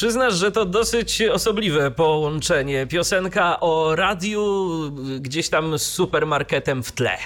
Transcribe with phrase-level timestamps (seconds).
[0.00, 2.86] Przyznasz, że to dosyć osobliwe połączenie.
[2.86, 4.42] Piosenka o radiu
[5.20, 7.18] gdzieś tam z supermarketem w tle.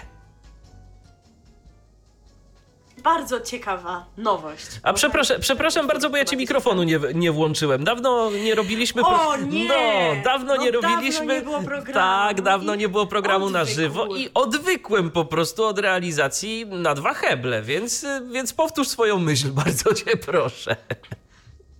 [3.03, 4.67] Bardzo ciekawa nowość.
[4.83, 7.85] A przepraszam, przepraszam bardzo, bo ja ci mikrofonu nie, nie włączyłem.
[7.85, 9.03] Dawno nie robiliśmy.
[9.03, 9.69] O nie!
[9.69, 11.27] No, dawno No nie dawno robiliśmy.
[11.27, 11.93] nie było programu.
[11.95, 13.81] Tak, dawno nie było programu na odwykł.
[13.81, 19.51] żywo i odwykłem po prostu od realizacji na dwa heble, więc, więc powtórz swoją myśl,
[19.65, 20.77] bardzo cię proszę.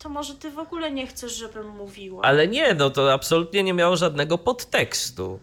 [0.05, 2.23] To może ty w ogóle nie chcesz, żebym mówiła?
[2.25, 5.39] Ale nie, no to absolutnie nie miało żadnego podtekstu.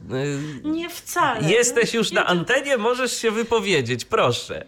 [0.64, 1.52] Y, Nie wcale.
[1.52, 4.66] Jesteś już na antenie, możesz się wypowiedzieć, proszę.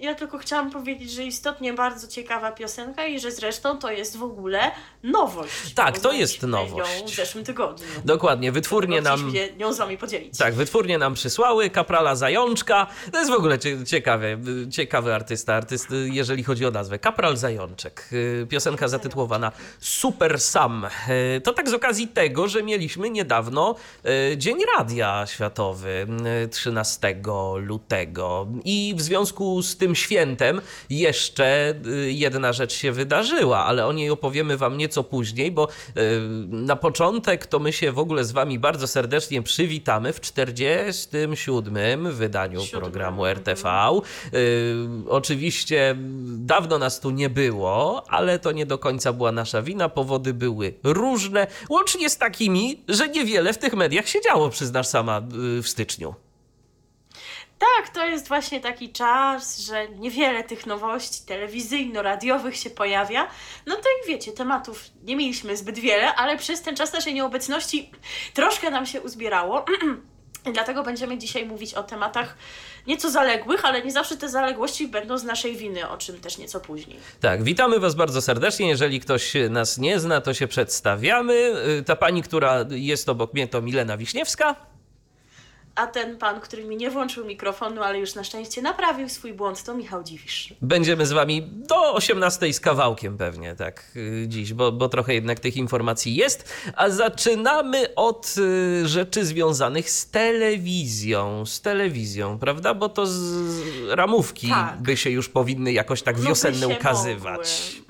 [0.00, 4.22] Ja tylko chciałam powiedzieć, że istotnie bardzo ciekawa piosenka i że zresztą to jest w
[4.22, 4.60] ogóle
[5.02, 5.74] nowość.
[5.74, 7.00] Tak, to jest nowość.
[7.00, 7.86] ją w zeszłym tygodniu.
[8.04, 9.32] Dokładnie, wytwórnie nam.
[9.32, 10.38] Się nią z wami podzielić.
[10.38, 12.86] Tak, wytwórnie nam przysłały Kaprala Zajączka.
[13.12, 14.26] To jest w ogóle cie- ciekawe,
[14.70, 16.98] ciekawy artysta, artyst, jeżeli chodzi o nazwę.
[16.98, 18.08] Kapral Zajączek.
[18.12, 20.86] Y, Piosenka zatytułowana Super Sam.
[21.36, 23.74] Y, To tak z okazji tego, że mieliśmy niedawno
[24.32, 26.06] y, Dzień Radia Światowy
[26.44, 27.16] y, 13
[27.56, 28.46] lutego.
[28.64, 30.60] I w związku z tym świętem
[30.90, 35.70] jeszcze y, jedna rzecz się wydarzyła, ale o niej opowiemy wam nieco później, bo y,
[36.48, 42.60] na początek to my się w ogóle z wami bardzo serdecznie przywitamy w 47 wydaniu
[42.60, 43.38] Siódmym, programu mhm.
[43.38, 43.68] RTV.
[44.34, 44.76] Y,
[45.08, 49.88] oczywiście dawno nas tu nie było, ale to nie do końca była nasza wina.
[49.88, 55.22] Powody były różne, łącznie z takimi, że niewiele w tych mediach się działo, przyznasz sama,
[55.62, 56.14] w styczniu.
[57.60, 63.28] Tak, to jest właśnie taki czas, że niewiele tych nowości telewizyjno-radiowych się pojawia.
[63.66, 67.90] No to i wiecie, tematów nie mieliśmy zbyt wiele, ale przez ten czas naszej nieobecności
[68.34, 69.64] troszkę nam się uzbierało.
[70.54, 72.36] Dlatego będziemy dzisiaj mówić o tematach
[72.86, 76.60] nieco zaległych, ale nie zawsze te zaległości będą z naszej winy, o czym też nieco
[76.60, 76.98] później.
[77.20, 78.68] Tak, witamy Was bardzo serdecznie.
[78.68, 81.34] Jeżeli ktoś nas nie zna, to się przedstawiamy.
[81.78, 84.69] Y, Ta pani, która jest obok mnie, to Milena Wiśniewska.
[85.80, 89.62] A ten pan, który mi nie włączył mikrofonu, ale już na szczęście naprawił swój błąd,
[89.64, 90.54] to Michał Dziwisz.
[90.62, 95.40] Będziemy z Wami do 18 z kawałkiem pewnie, tak, y, dziś, bo, bo trochę jednak
[95.40, 96.52] tych informacji jest.
[96.76, 102.74] A zaczynamy od y, rzeczy związanych z telewizją, z telewizją, prawda?
[102.74, 103.42] Bo to z
[103.88, 104.82] ramówki Tak.
[104.82, 107.72] by się już powinny jakoś tak No wiosenne ukazywać.
[107.76, 107.89] mogły.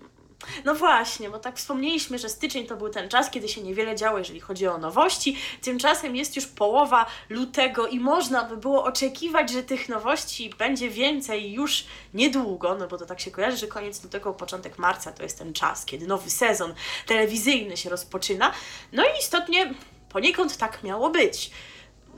[0.64, 4.18] No właśnie, bo tak wspomnieliśmy, że styczeń to był ten czas, kiedy się niewiele działo,
[4.18, 5.36] jeżeli chodzi o nowości.
[5.62, 11.52] Tymczasem jest już połowa lutego i można by było oczekiwać, że tych nowości będzie więcej
[11.52, 11.84] już
[12.14, 15.52] niedługo, no bo to tak się kojarzy, że koniec lutego, początek marca to jest ten
[15.52, 16.74] czas, kiedy nowy sezon
[17.06, 18.52] telewizyjny się rozpoczyna.
[18.92, 19.74] No i istotnie
[20.08, 21.50] poniekąd tak miało być.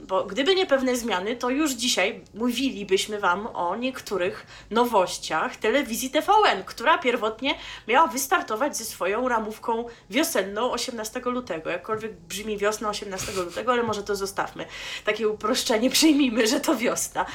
[0.03, 6.65] Bo gdyby nie pewne zmiany, to już dzisiaj mówilibyśmy Wam o niektórych nowościach telewizji TVN,
[6.67, 7.55] która pierwotnie
[7.89, 11.71] miała wystartować ze swoją ramówką wiosenną 18 lutego.
[11.71, 14.67] Jakkolwiek brzmi wiosna 18 lutego, ale może to zostawmy.
[15.05, 17.27] Takie uproszczenie przyjmijmy, że to wiosna.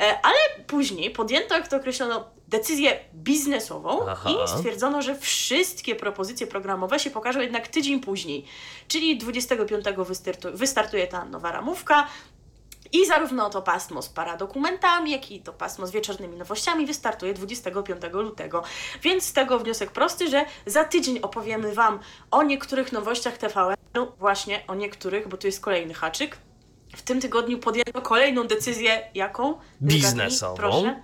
[0.00, 4.30] E, Ale później podjęto, jak to określono, decyzję biznesową Aha.
[4.30, 8.44] i stwierdzono, że wszystkie propozycje programowe się pokażą jednak tydzień później.
[8.88, 12.06] Czyli 25 wystartu- wystartuje ta nowa ramówka.
[12.92, 18.02] I zarówno to pasmo z paradokumentami, jak i to pasmo z wieczornymi nowościami wystartuje 25
[18.12, 18.62] lutego.
[19.02, 21.98] Więc z tego wniosek prosty, że za tydzień opowiemy Wam
[22.30, 26.36] o niektórych nowościach TVN, no właśnie o niektórych, bo tu jest kolejny haczyk.
[26.96, 29.58] W tym tygodniu podjęto kolejną decyzję, jaką?
[29.82, 30.56] Biznesową.
[30.56, 31.02] Proszę.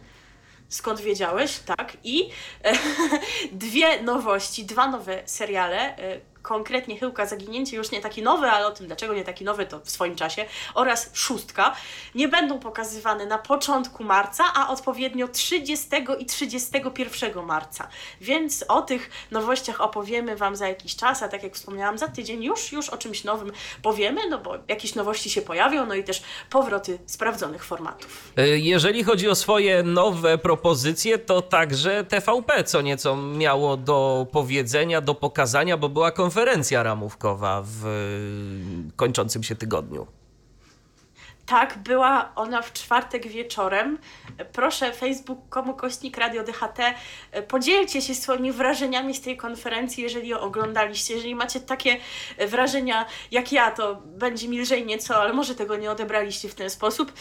[0.71, 1.59] Skąd wiedziałeś?
[1.59, 1.97] Tak.
[2.05, 2.31] I
[2.65, 2.73] e,
[3.53, 5.97] dwie nowości, dwa nowe seriale.
[6.41, 9.67] E, konkretnie Chyłka Zaginięcie, już nie taki nowy, ale o tym dlaczego nie taki nowy
[9.67, 10.45] to w swoim czasie,
[10.75, 11.77] oraz Szóstka,
[12.15, 15.87] nie będą pokazywane na początku marca, a odpowiednio 30
[16.19, 17.89] i 31 marca.
[18.21, 22.45] Więc o tych nowościach opowiemy Wam za jakiś czas, a tak jak wspomniałam, za tydzień
[22.45, 26.23] już, już o czymś nowym powiemy, no bo jakieś nowości się pojawią, no i też
[26.51, 28.33] powroty sprawdzonych formatów.
[28.39, 35.01] Y, Jeżeli chodzi o swoje nowe propozycje, to także TVP co nieco miało do powiedzenia,
[35.01, 36.30] do pokazania, bo była konferencja
[36.83, 37.83] ramówkowa w
[38.97, 40.07] kończącym się tygodniu.
[41.51, 43.99] Tak, była ona w czwartek wieczorem.
[44.53, 46.79] Proszę, facebook.com kośnik Radio DHT,
[47.49, 51.15] podzielcie się swoimi wrażeniami z tej konferencji, jeżeli oglądaliście.
[51.15, 51.97] Jeżeli macie takie
[52.39, 56.71] wrażenia jak ja, to będzie mi lżej nieco, ale może tego nie odebraliście w ten
[56.71, 57.13] sposób.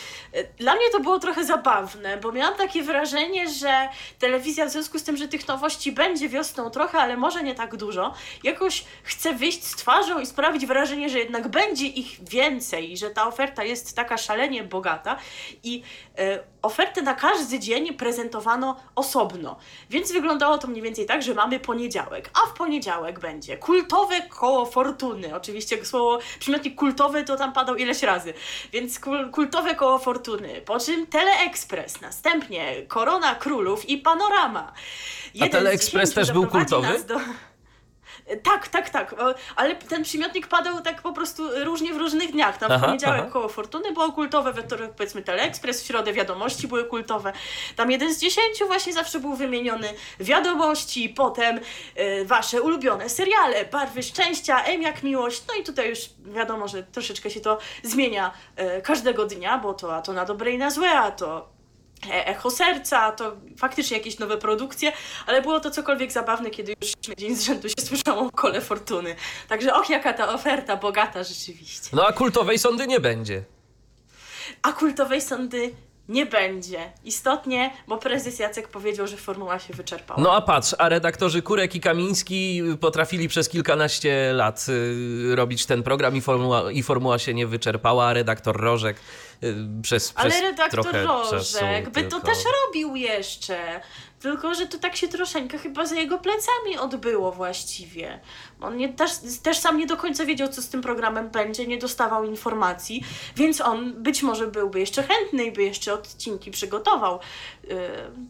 [0.57, 3.89] Dla mnie to było trochę zabawne, bo miałam takie wrażenie, że
[4.19, 7.75] telewizja w związku z tym, że tych nowości będzie wiosną trochę, ale może nie tak
[7.75, 13.09] dużo, jakoś chce wyjść z twarzą i sprawić wrażenie, że jednak będzie ich więcej że
[13.09, 15.16] ta oferta jest taka szalenie bogata
[15.63, 15.83] i
[16.18, 19.57] e, ofertę na każdy dzień prezentowano osobno.
[19.89, 24.66] Więc wyglądało to mniej więcej tak, że mamy poniedziałek, a w poniedziałek będzie kultowe koło
[24.66, 25.36] fortuny.
[25.36, 28.33] Oczywiście słowo przymiotnik kultowy to tam padał ileś razy.
[28.71, 34.74] Więc kul, kultowe koło fortuny, po czym Teleexpress, następnie Korona Królów i Panorama.
[35.33, 37.04] Jeden a Teleexpress też był kultowy?
[38.43, 39.15] Tak, tak, tak,
[39.55, 42.57] ale ten przymiotnik padał tak po prostu różnie w różnych dniach.
[42.57, 43.29] Tam w poniedziałek aha.
[43.33, 47.33] koło Fortuny było kultowe, we wtorek powiedzmy Teleexpress, w środę wiadomości były kultowe.
[47.75, 49.93] Tam jeden z dziesięciu właśnie zawsze był wymieniony.
[50.19, 55.99] Wiadomości, potem y, wasze ulubione seriale, Barwy Szczęścia, M jak Miłość, no i tutaj już
[56.25, 58.31] wiadomo, że troszeczkę się to zmienia
[58.77, 61.58] y, każdego dnia, bo to a to na dobre i na złe, a to
[62.07, 64.91] echo serca, to faktycznie jakieś nowe produkcje,
[65.27, 69.15] ale było to cokolwiek zabawne, kiedy już dzień z rzędu się słyszało o kole fortuny.
[69.47, 71.89] Także och, jaka ta oferta bogata rzeczywiście.
[71.93, 73.43] No a kultowej sądy nie będzie.
[74.61, 75.75] A kultowej sądy
[76.09, 76.91] nie będzie.
[77.03, 80.21] Istotnie, bo prezes Jacek powiedział, że formuła się wyczerpała.
[80.21, 85.83] No a patrz, a redaktorzy Kurek i Kamiński potrafili przez kilkanaście lat y, robić ten
[85.83, 88.97] program i formuła, i formuła się nie wyczerpała, a redaktor Rożek
[89.81, 92.19] przez, Ale przez redaktor trochę Rożek by tylko...
[92.19, 93.81] to też robił jeszcze.
[94.19, 98.19] Tylko, że to tak się troszeczkę chyba za jego plecami odbyło właściwie.
[98.62, 99.12] On nie, też,
[99.44, 103.03] też sam nie do końca wiedział, co z tym programem będzie, nie dostawał informacji,
[103.36, 107.19] więc on być może byłby jeszcze chętny i by jeszcze odcinki przygotował.
[107.63, 107.77] Yy,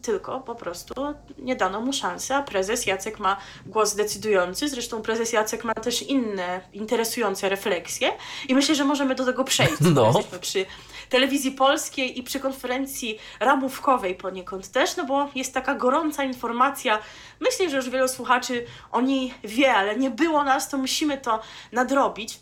[0.02, 0.94] tylko po prostu
[1.38, 3.36] nie dano mu szansy, a prezes Jacek ma
[3.66, 4.68] głos decydujący.
[4.68, 8.12] Zresztą prezes Jacek ma też inne interesujące refleksje
[8.48, 9.74] i myślę, że możemy do tego przejść.
[9.80, 10.06] No.
[10.06, 10.66] Jesteśmy przy
[11.10, 16.98] telewizji polskiej i przy konferencji ramówkowej poniekąd też, no bo jest taka gorąca informacja.
[17.40, 21.40] Myślę, że już wielu słuchaczy o niej wie, ale nie było nas, to musimy to
[21.72, 22.38] nadrobić.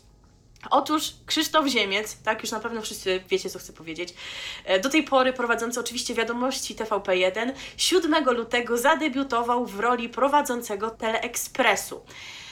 [0.69, 4.13] Otóż Krzysztof Ziemiec, tak już na pewno wszyscy wiecie, co chcę powiedzieć,
[4.65, 12.01] e, do tej pory prowadzący oczywiście wiadomości TVP1, 7 lutego zadebiutował w roli prowadzącego Teleekspresu.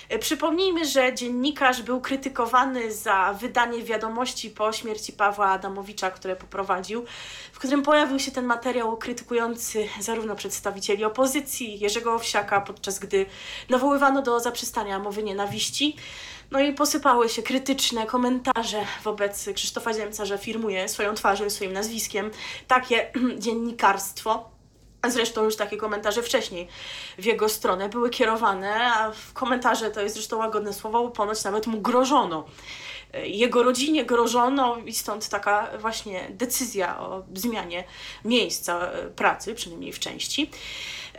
[0.10, 7.06] E, przypomnijmy, że dziennikarz był krytykowany za wydanie wiadomości po śmierci Pawła Adamowicza, które poprowadził,
[7.52, 13.26] w którym pojawił się ten materiał krytykujący zarówno przedstawicieli opozycji, Jerzego Owsiaka, podczas gdy
[13.70, 15.96] nawoływano do zaprzestania mowy nienawiści.
[16.52, 21.74] No i posypały się krytyczne komentarze wobec Krzysztofa Ziemca, że firmuje swoją twarzą i swoim
[21.74, 22.32] nazwiskiem
[22.68, 23.12] takie
[23.44, 24.57] dziennikarstwo.
[25.08, 26.68] Zresztą już takie komentarze wcześniej
[27.18, 31.44] w jego stronę były kierowane, a w komentarze to jest zresztą łagodne słowo, bo ponoć
[31.44, 32.46] nawet mu grożono.
[33.24, 37.84] Jego rodzinie grożono i stąd taka właśnie decyzja o zmianie
[38.26, 40.52] miejsca pracy, przynajmniej w części.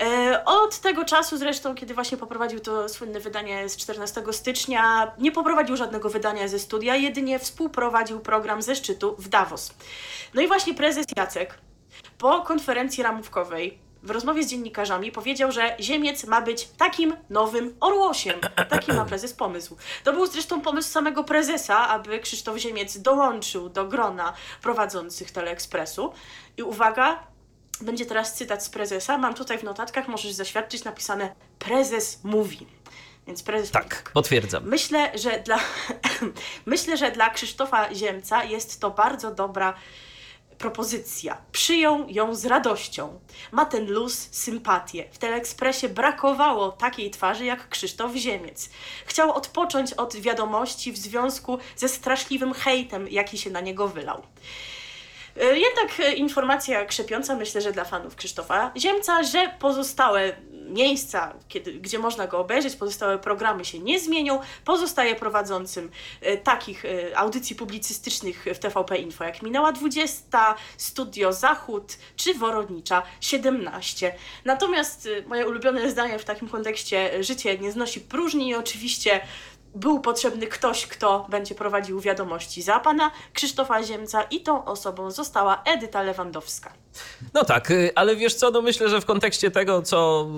[0.01, 5.33] E, od tego czasu zresztą, kiedy właśnie poprowadził to słynne wydanie z 14 stycznia, nie
[5.33, 9.75] poprowadził żadnego wydania ze studia, jedynie współprowadził program ze szczytu w Davos.
[10.35, 11.59] No i właśnie prezes Jacek
[12.19, 18.41] po konferencji ramówkowej w rozmowie z dziennikarzami powiedział, że Ziemiec ma być takim nowym orłosiem.
[18.69, 19.77] Taki ma prezes pomysł.
[20.05, 24.33] To był zresztą pomysł samego prezesa, aby Krzysztof Ziemiec dołączył do grona
[24.63, 26.13] prowadzących Teleekspresu.
[26.57, 27.27] I uwaga,
[27.81, 29.19] będzie teraz cytat z prezesa.
[29.19, 32.67] Mam tutaj w notatkach, możesz zaświadczyć, napisane prezes mówi.
[33.27, 34.69] Więc prezes tak, potwierdzam.
[34.69, 35.59] Myślę, że dla,
[36.67, 39.75] myślę, że dla Krzysztofa Ziemca jest to bardzo dobra
[40.59, 41.37] propozycja.
[41.53, 43.21] Przyjął ją z radością.
[43.53, 45.05] Ma ten luz, sympatię.
[45.13, 48.71] W Teleekspresie brakowało takiej twarzy jak Krzysztof Ziemiec.
[49.07, 54.23] Chciał odpocząć od wiadomości w związku ze straszliwym hejtem, jaki się na niego wylał.
[55.41, 60.33] E, jednak e, informacja krzepiąca, myślę, że dla fanów Krzysztofa Ziemca, że pozostałe
[60.69, 64.41] miejsca, kiedy, gdzie można go obejrzeć, pozostałe programy się nie zmienią.
[64.65, 66.85] Pozostaje prowadzącym e, takich
[67.15, 74.15] audycji publicystycznych w TVP Info, jak Minęła 20, Studio Zachód czy Worodnicza 17.
[74.45, 79.21] Natomiast moje ulubione zdanie w takim kontekście życie nie znosi próżni i oczywiście
[79.75, 85.63] był potrzebny ktoś, kto będzie prowadził wiadomości za pana Krzysztofa Ziemca i tą osobą została
[85.65, 86.73] Edyta Lewandowska.
[87.35, 90.29] No tak, y, ale wiesz co, no myślę, że w kontekście tego, co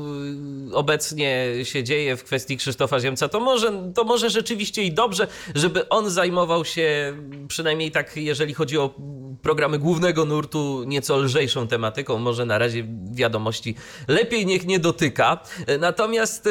[0.70, 5.26] y, obecnie się dzieje w kwestii Krzysztofa Ziemca, to może, to może rzeczywiście i dobrze,
[5.54, 7.16] żeby on zajmował się
[7.48, 8.94] przynajmniej tak, jeżeli chodzi o
[9.42, 13.74] programy głównego nurtu nieco lżejszą tematyką, może na razie wiadomości
[14.08, 15.38] lepiej niech nie dotyka.
[15.78, 16.48] Natomiast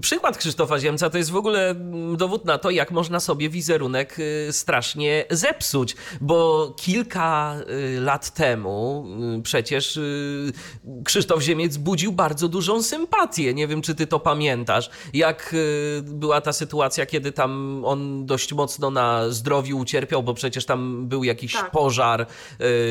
[0.00, 1.74] przykład Krzysztofa Ziemca to jest w ogóle
[2.16, 4.16] dowód na to, jak można sobie wizerunek
[4.50, 7.56] strasznie zepsuć, bo kilka
[8.00, 9.06] lat temu
[9.48, 9.98] przecież
[11.04, 13.54] Krzysztof Ziemiec budził bardzo dużą sympatię.
[13.54, 14.90] Nie wiem, czy ty to pamiętasz.
[15.14, 15.54] Jak
[16.02, 21.24] była ta sytuacja, kiedy tam on dość mocno na zdrowiu ucierpiał, bo przecież tam był
[21.24, 21.70] jakiś tak.
[21.70, 22.26] pożar y,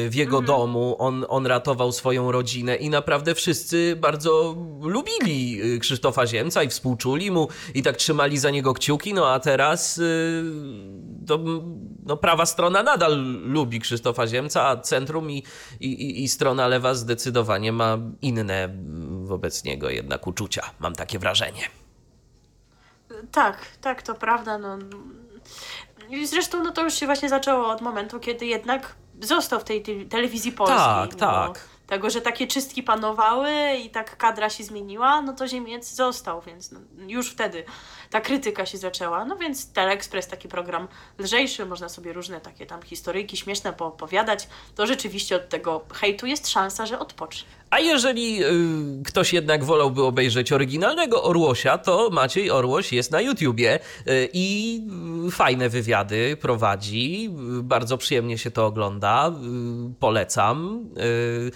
[0.10, 0.46] w jego mhm.
[0.46, 6.70] domu, on, on ratował swoją rodzinę i naprawdę wszyscy bardzo lubili y, Krzysztofa Ziemca i
[6.70, 10.44] współczuli mu i tak trzymali za niego kciuki, no a teraz y,
[11.28, 11.40] to,
[12.06, 15.44] no, prawa strona nadal lubi Krzysztofa Ziemca, a centrum i,
[15.80, 18.70] i, i strona lewa zdecydowanie ma inne
[19.24, 21.64] wobec niego jednak uczucia, mam takie wrażenie.
[23.32, 24.58] Tak, tak, to prawda.
[24.58, 24.78] No.
[26.26, 30.52] Zresztą no to już się właśnie zaczęło od momentu, kiedy jednak został w tej telewizji
[30.52, 30.78] polskiej.
[30.78, 31.60] Tak, no, tak.
[31.88, 33.52] Tego, że takie czystki panowały
[33.86, 37.64] i tak kadra się zmieniła, no to Ziemiec został, więc no, już wtedy
[38.10, 39.26] ta krytyka się zaczęła.
[39.26, 40.88] No więc Teleexpress, taki program
[41.20, 44.48] lżejszy, można sobie różne takie tam historyjki śmieszne poopowiadać.
[44.76, 47.58] To rzeczywiście od tego hejtu jest szansa, że odpocznie.
[47.70, 53.80] A jeżeli y, ktoś jednak wolałby obejrzeć oryginalnego Orłosia, to Maciej Orłoś jest na YouTubie
[54.08, 54.82] y, i
[55.28, 57.30] y, fajne wywiady prowadzi.
[57.64, 59.30] Bardzo przyjemnie się to ogląda.
[59.30, 59.32] Y,
[60.00, 60.86] polecam.
[60.98, 61.52] Y,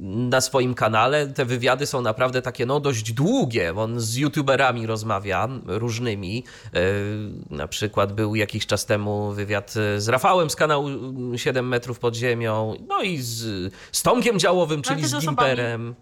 [0.00, 3.74] na swoim kanale te wywiady są naprawdę takie no dość długie.
[3.76, 6.44] On z YouTuberami rozmawia różnymi.
[6.66, 6.80] Y,
[7.50, 10.88] na przykład był jakiś czas temu wywiad z Rafałem z kanału
[11.36, 15.94] 7 metrów pod ziemią, no i z, z Tomkiem Działowym, czyli z Gimperem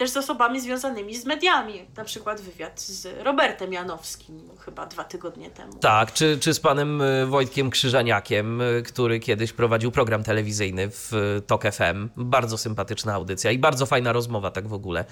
[0.00, 1.86] też z osobami związanymi z mediami.
[1.96, 5.72] Na przykład wywiad z Robertem Janowskim chyba dwa tygodnie temu.
[5.80, 11.12] Tak, czy, czy z panem e, Wojtkiem Krzyżaniakiem, e, który kiedyś prowadził program telewizyjny w
[11.12, 12.08] e, TOK FM.
[12.16, 15.04] Bardzo sympatyczna audycja i bardzo fajna rozmowa tak w ogóle.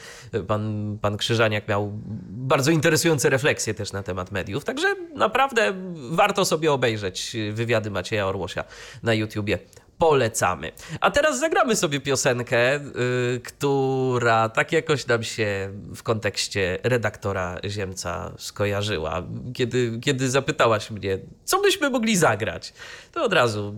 [0.47, 1.93] Pan, pan Krzyżaniak miał
[2.31, 5.73] bardzo interesujące refleksje też na temat mediów, także naprawdę
[6.11, 8.65] warto sobie obejrzeć wywiady Macieja Orłosia
[9.03, 9.59] na YouTubie
[9.99, 10.73] polecamy.
[11.01, 18.33] A teraz zagramy sobie piosenkę, yy, która tak jakoś nam się w kontekście redaktora Ziemca
[18.39, 19.23] skojarzyła.
[19.55, 22.73] Kiedy, kiedy zapytałaś mnie, co byśmy mogli zagrać,
[23.13, 23.75] to od razu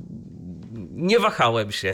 [0.91, 1.93] nie wahałem się.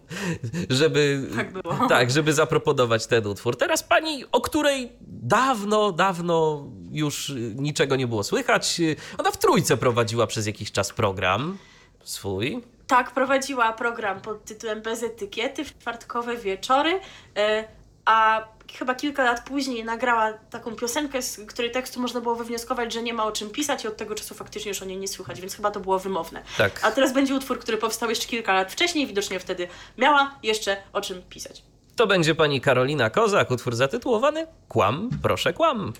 [0.70, 1.52] żeby, tak,
[1.88, 3.56] tak, żeby zaproponować ten utwór.
[3.56, 8.80] Teraz pani, o której dawno, dawno już niczego nie było słychać,
[9.18, 11.58] ona w trójce prowadziła przez jakiś czas program
[12.04, 17.00] swój tak prowadziła program pod tytułem Bez etykiety w czwartkowe wieczory,
[17.36, 17.64] e,
[18.04, 23.02] a chyba kilka lat później nagrała taką piosenkę, z której tekstu można było wywnioskować, że
[23.02, 25.40] nie ma o czym pisać i od tego czasu faktycznie już o niej nie słychać,
[25.40, 26.42] więc chyba to było wymowne.
[26.58, 26.80] Tak.
[26.84, 29.68] A teraz będzie utwór, który powstał jeszcze kilka lat wcześniej, widocznie wtedy
[29.98, 31.62] miała jeszcze o czym pisać.
[31.96, 35.92] To będzie pani Karolina Kozak, utwór zatytułowany Kłam, proszę kłam.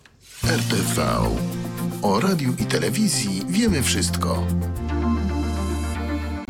[0.45, 1.07] RTV.
[2.02, 4.45] O radiu i telewizji wiemy wszystko.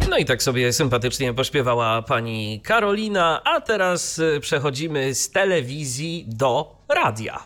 [0.09, 6.77] No i tak sobie sympatycznie pośpiewała pani Karolina, a teraz y, przechodzimy z telewizji do
[6.89, 7.45] radia.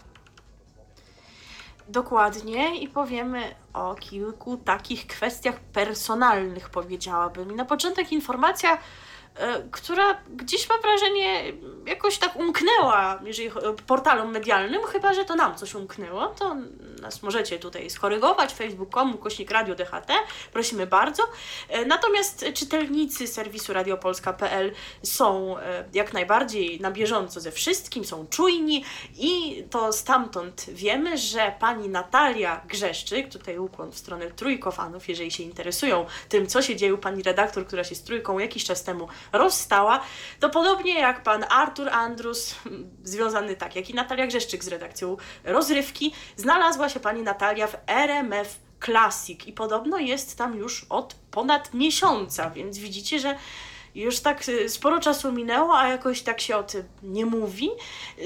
[1.89, 3.43] Dokładnie i powiemy
[3.73, 7.53] o kilku takich kwestiach personalnych, powiedziałabym.
[7.53, 8.79] I na początek informacja
[9.71, 11.53] która gdzieś mam wrażenie
[11.87, 13.51] jakoś tak umknęła, jeżeli
[13.87, 16.57] portalom medialnym, chyba że to nam coś umknęło, to
[17.03, 20.13] nas możecie tutaj skorygować, facebook.com, kośnik radio DHT,
[20.53, 21.23] prosimy bardzo.
[21.69, 24.73] E, natomiast czytelnicy serwisu radiopolska.pl
[25.03, 28.85] są e, jak najbardziej na bieżąco ze wszystkim, są czujni
[29.19, 35.43] i to stamtąd wiemy, że pani Natalia Grzeszczyk, tutaj ukłon w stronę trójkofanów, jeżeli się
[35.43, 39.09] interesują tym, co się dzieje u pani redaktor, która się z trójką jakiś czas temu
[39.33, 40.01] rozstała,
[40.41, 42.55] to podobnie jak pan Artur Andrus,
[43.05, 48.59] związany tak jak i Natalia Grzeszczyk z redakcją Rozrywki, znalazła się pani Natalia w RMF
[48.85, 53.37] Classic i podobno jest tam już od ponad miesiąca, więc widzicie, że
[53.95, 57.71] już tak y, sporo czasu minęło, a jakoś tak się o tym nie mówi.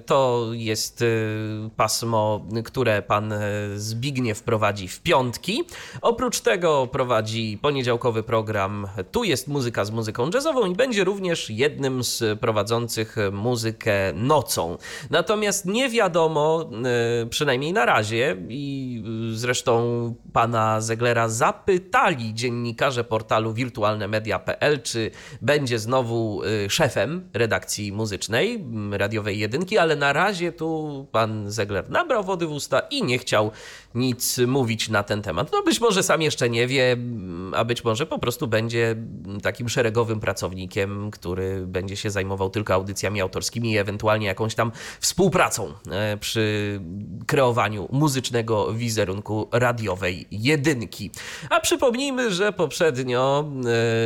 [0.06, 1.06] To jest e,
[1.78, 3.34] pasmo, które pan
[3.76, 5.64] Zbigniew prowadzi w piątki.
[6.02, 12.04] Oprócz tego prowadzi poniedziałkowy program Tu jest muzyka z muzyką jazzową i będzie również jednym
[12.04, 14.78] z prowadzących muzykę nocą.
[15.10, 16.70] Natomiast nie wiadomo,
[17.24, 19.74] e, przynajmniej na razie, i zresztą
[20.34, 29.78] pana Zeglera zapytali dziennikarze portalu wirtualnemedia.pl, czy będzie znowu e, szefem redakcji muzycznej radiowej jedynki,
[29.78, 33.52] ale na razie tu pan Zegler nabrał wody w usta i nie chciał
[33.96, 35.52] nic mówić na ten temat.
[35.52, 36.98] No być może sam jeszcze nie wie,
[37.56, 38.96] a być może po prostu będzie
[39.44, 45.43] takim szeregowym pracownikiem, który będzie się zajmował tylko audycjami autorskimi i ewentualnie jakąś tam współpracą
[45.92, 46.80] e, przy
[47.28, 51.12] kreowaniu muzycznego wizerunku radiowej jedynki.
[51.50, 53.46] A przypomnijmy, że poprzednio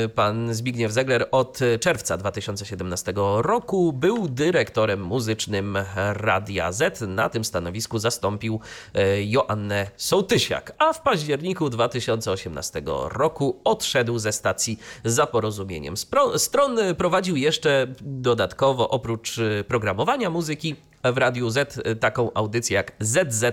[0.05, 5.77] e, pan Zbigniew Zegler od czerwca 2017 roku był dyrektorem muzycznym
[6.13, 7.01] Radia Z.
[7.01, 8.59] Na tym stanowisku zastąpił
[8.93, 15.95] e, Joannę Sołtysiak, a w październiku 2018 roku odszedł ze stacji za porozumieniem
[16.37, 16.77] stron.
[16.97, 23.43] Prowadził jeszcze dodatkowo, oprócz programowania muzyki w Radiu Z, y, taką audycję jak ZZ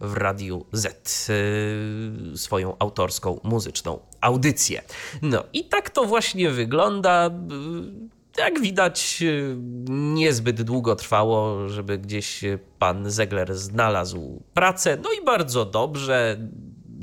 [0.00, 1.26] w Radiu Z.
[1.30, 4.82] y, Swoją autorską, muzyczną audycję.
[5.22, 7.26] No i tak to właśnie wygląda.
[7.26, 9.24] y, jak widać,
[9.88, 12.44] niezbyt długo trwało, żeby gdzieś
[12.78, 14.98] pan Zegler znalazł pracę.
[15.02, 16.38] No i bardzo dobrze.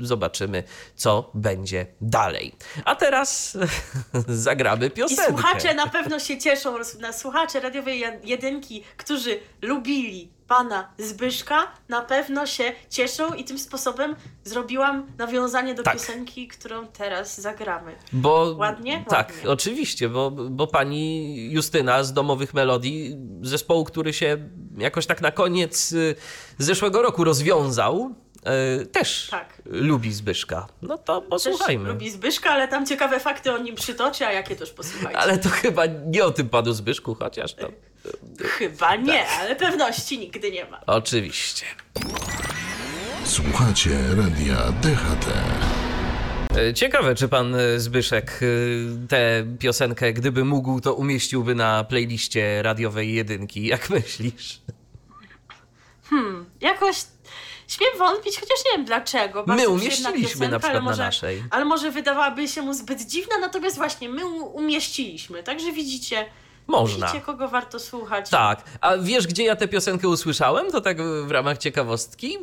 [0.00, 0.62] Zobaczymy,
[0.96, 2.52] co będzie dalej.
[2.84, 3.56] A teraz
[4.28, 5.24] zagramy I piosenkę.
[5.32, 12.00] słuchacze na pewno się cieszą, na słuchacze radiowej jed- jedynki, którzy lubili pana Zbyszka, na
[12.00, 15.94] pewno się cieszą i tym sposobem zrobiłam nawiązanie do Tak.
[15.94, 17.92] piosenki, którą teraz zagramy.
[18.12, 19.04] Bo, Ładnie?
[19.08, 19.50] Tak, Ładnie.
[19.50, 25.92] oczywiście, bo, bo pani Justyna z Domowych Melodii, zespołu, który się jakoś tak na koniec
[25.92, 26.14] y,
[26.58, 28.14] zeszłego roku rozwiązał,
[28.82, 29.62] y, też Tak.
[29.64, 30.66] lubi Zbyszka.
[30.82, 31.88] No to Też posłuchajmy.
[31.88, 35.18] lubi Zbyszka, ale tam ciekawe fakty o nim przytoczę, a jakie też posłuchajcie.
[35.18, 37.68] Ale to chyba nie o tym panu Zbyszku, chociaż to
[38.44, 39.28] Chyba nie, Tak.
[39.40, 40.80] ale pewności nigdy nie ma.
[40.86, 41.64] oczywiście.
[43.24, 45.26] Słuchacie radia DHT.
[46.58, 48.40] E, Ciekawe, czy pan e, Zbyszek
[49.08, 53.66] tę piosenkę, gdyby mógł, to umieściłby na playliście radiowej jedynki.
[53.66, 54.60] Jak myślisz?
[56.60, 57.04] Jakoś
[57.68, 59.44] śmiem wątpić, chociaż nie wiem dlaczego.
[59.44, 61.44] Bardzo My umieściliśmy na przykład ale na może, naszej.
[61.50, 65.42] Ale może wydawałaby się mu zbyt dziwna, natomiast właśnie my umieściliśmy.
[65.42, 66.26] Także widzicie,
[66.66, 67.06] Można.
[67.06, 68.30] widzicie kogo warto słuchać.
[68.30, 70.70] Tak, a wiesz, gdzie ja tę piosenkę usłyszałem?
[70.72, 72.38] To tak w ramach ciekawostki,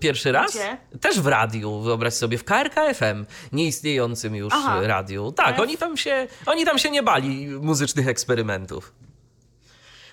[0.00, 0.50] pierwszy raz?
[0.50, 0.76] Gdzie?
[1.00, 4.80] Też w radiu, wyobraź sobie, w KRK FM, nieistniejącym już Aha.
[4.82, 5.32] radiu.
[5.32, 8.92] Tak, F- oni tam, się, oni tam się nie bali muzycznych eksperymentów.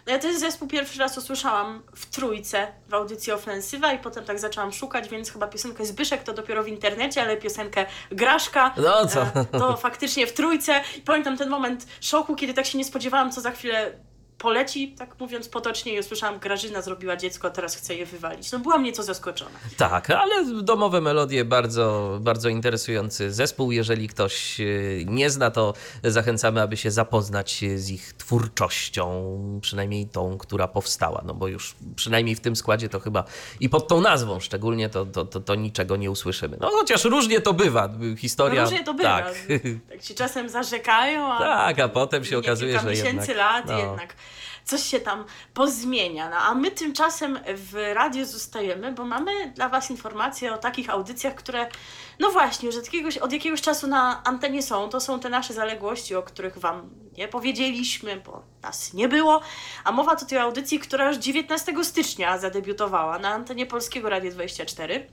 [0.09, 4.39] No ja ten zespół pierwszy raz usłyszałam w trójce w audycji Ofensywa i potem tak
[4.39, 9.21] zaczęłam szukać, więc chyba piosenkę Zbyszek to dopiero w internecie, ale piosenkę Graszka No co?
[9.21, 10.81] e, to faktycznie w trójce.
[10.97, 13.91] I pamiętam ten moment szoku, kiedy tak się nie spodziewałam, co za chwilę
[14.39, 18.51] poleci, tak mówiąc potocznie, i usłyszałam, Grażyna zrobiła dziecko, a teraz chce je wywalić.
[18.51, 19.59] No byłam nieco zaskoczona.
[19.77, 23.71] Tak, ale domowe melodie bardzo, bardzo interesujący zespół.
[23.71, 24.65] Jeżeli ktoś e,
[25.05, 25.73] nie zna, to
[26.03, 31.21] zachęcamy, aby się zapoznać z ich twórczością, przynajmniej tą, która powstała.
[31.25, 33.23] No bo już przynajmniej w tym składzie to chyba
[33.59, 36.57] i pod tą nazwą szczególnie to, to, to, to niczego nie usłyszymy.
[36.59, 37.89] No chociaż różnie to bywa.
[38.17, 38.63] Historia.
[38.63, 39.21] No różnie to bywa.
[39.21, 39.35] Tak.
[39.89, 43.27] Tak ci czasem zarzekają, a tak, a potem się okazuje, że jednak.
[43.35, 43.77] lat no.
[43.77, 44.15] jednak
[44.69, 46.29] coś się tam pozmienia.
[46.29, 51.35] No, a my tymczasem w radiu zostajemy, bo mamy dla Was informacje o takich audycjach,
[51.35, 51.69] które
[52.19, 54.89] no właśnie, że od jakiegoś, od jakiegoś czasu na antenie są.
[54.89, 59.41] To są te nasze zaległości, o których Wam nie powiedzieliśmy, bo nas nie było.
[59.83, 65.09] A mowa to tej audycji, która już 19 stycznia zadebiutowała na antenie Polskiego Radia 24.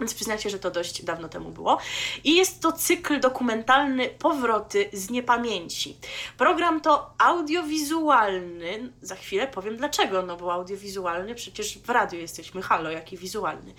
[0.00, 1.78] Więc przyznacie, że to dość dawno temu było.
[2.24, 5.96] I jest to cykl dokumentalny Powroty z niepamięci.
[6.38, 8.92] Program to audiowizualny.
[9.02, 10.22] Za chwilę powiem dlaczego.
[10.22, 12.62] No bo audiowizualny, przecież w radiu jesteśmy.
[12.62, 13.74] Halo, jaki wizualny.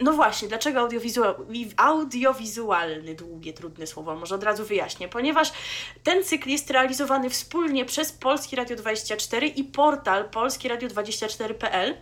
[0.00, 5.52] No właśnie, dlaczego audiowizu- audiowizualny, długie, trudne słowo, może od razu wyjaśnię, ponieważ
[6.02, 11.96] ten cykl jest realizowany wspólnie przez Polski Radio 24 i portal polskieradio24.pl.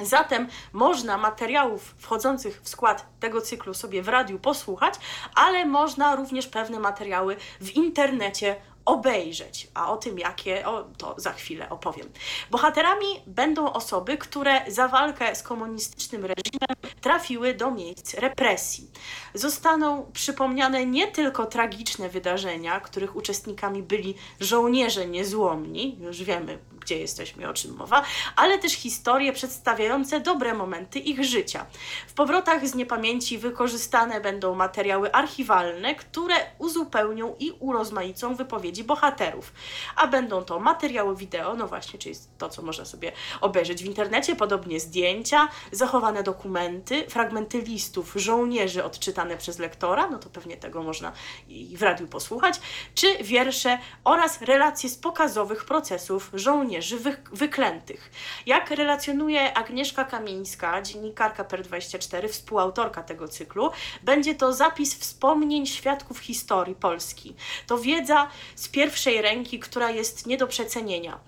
[0.00, 4.94] Zatem można materiałów wchodzących w skład tego cyklu sobie w radiu posłuchać,
[5.34, 9.68] ale można również pewne materiały w internecie obejrzeć.
[9.74, 12.08] A o tym jakie, o, to za chwilę opowiem.
[12.50, 18.90] Bohaterami będą osoby, które za walkę z komunistycznym reżimem trafiły do miejsc represji.
[19.34, 27.48] Zostaną przypomniane nie tylko tragiczne wydarzenia, których uczestnikami byli żołnierze niezłomni, już wiemy, gdzie jesteśmy,
[27.48, 28.02] o czym mowa,
[28.36, 31.66] ale też historie przedstawiające dobre momenty ich życia.
[32.06, 39.52] W powrotach z niepamięci wykorzystane będą materiały archiwalne, które uzupełnią i urozmaicą wypowiedzi bohaterów.
[39.96, 44.36] A będą to materiały wideo, no właśnie, czyli to, co można sobie obejrzeć w internecie,
[44.36, 51.12] podobnie zdjęcia, zachowane dokumenty, fragmenty listów żołnierzy odczytane przez lektora, no to pewnie tego można
[51.48, 52.60] i w radiu posłuchać,
[52.94, 58.10] czy wiersze oraz relacje z pokazowych procesów żołnierzy żołnierzy wy, wyklętych.
[58.46, 63.70] Jak relacjonuje Agnieszka Kamińska, dziennikarka PER24, współautorka tego cyklu,
[64.02, 67.34] będzie to zapis wspomnień świadków historii Polski.
[67.66, 71.18] To wiedza z pierwszej ręki, która jest nie do przecenienia.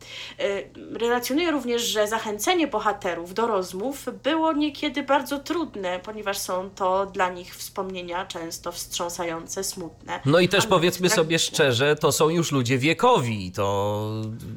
[0.41, 7.07] Y, relacjonuje również, że zachęcenie bohaterów do rozmów było niekiedy bardzo trudne, ponieważ są to
[7.07, 10.21] dla nich wspomnienia często wstrząsające, smutne.
[10.25, 14.11] No i też powiedzmy sobie szczerze, to są już ludzie wiekowi, to,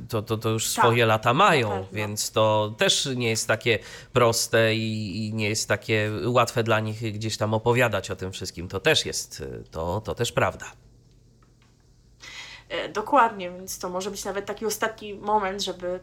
[0.10, 3.80] to, to, to już swoje tak, lata mają, więc to też nie jest takie
[4.14, 8.68] proste i, i, nie jest takie łatwe dla nich gdzieś tam opowiadać o tym wszystkim.
[8.68, 10.66] To też jest, to, to też prawda.
[12.70, 16.00] E, dokładnie, więc to może być nawet taki ostatni moment, żeby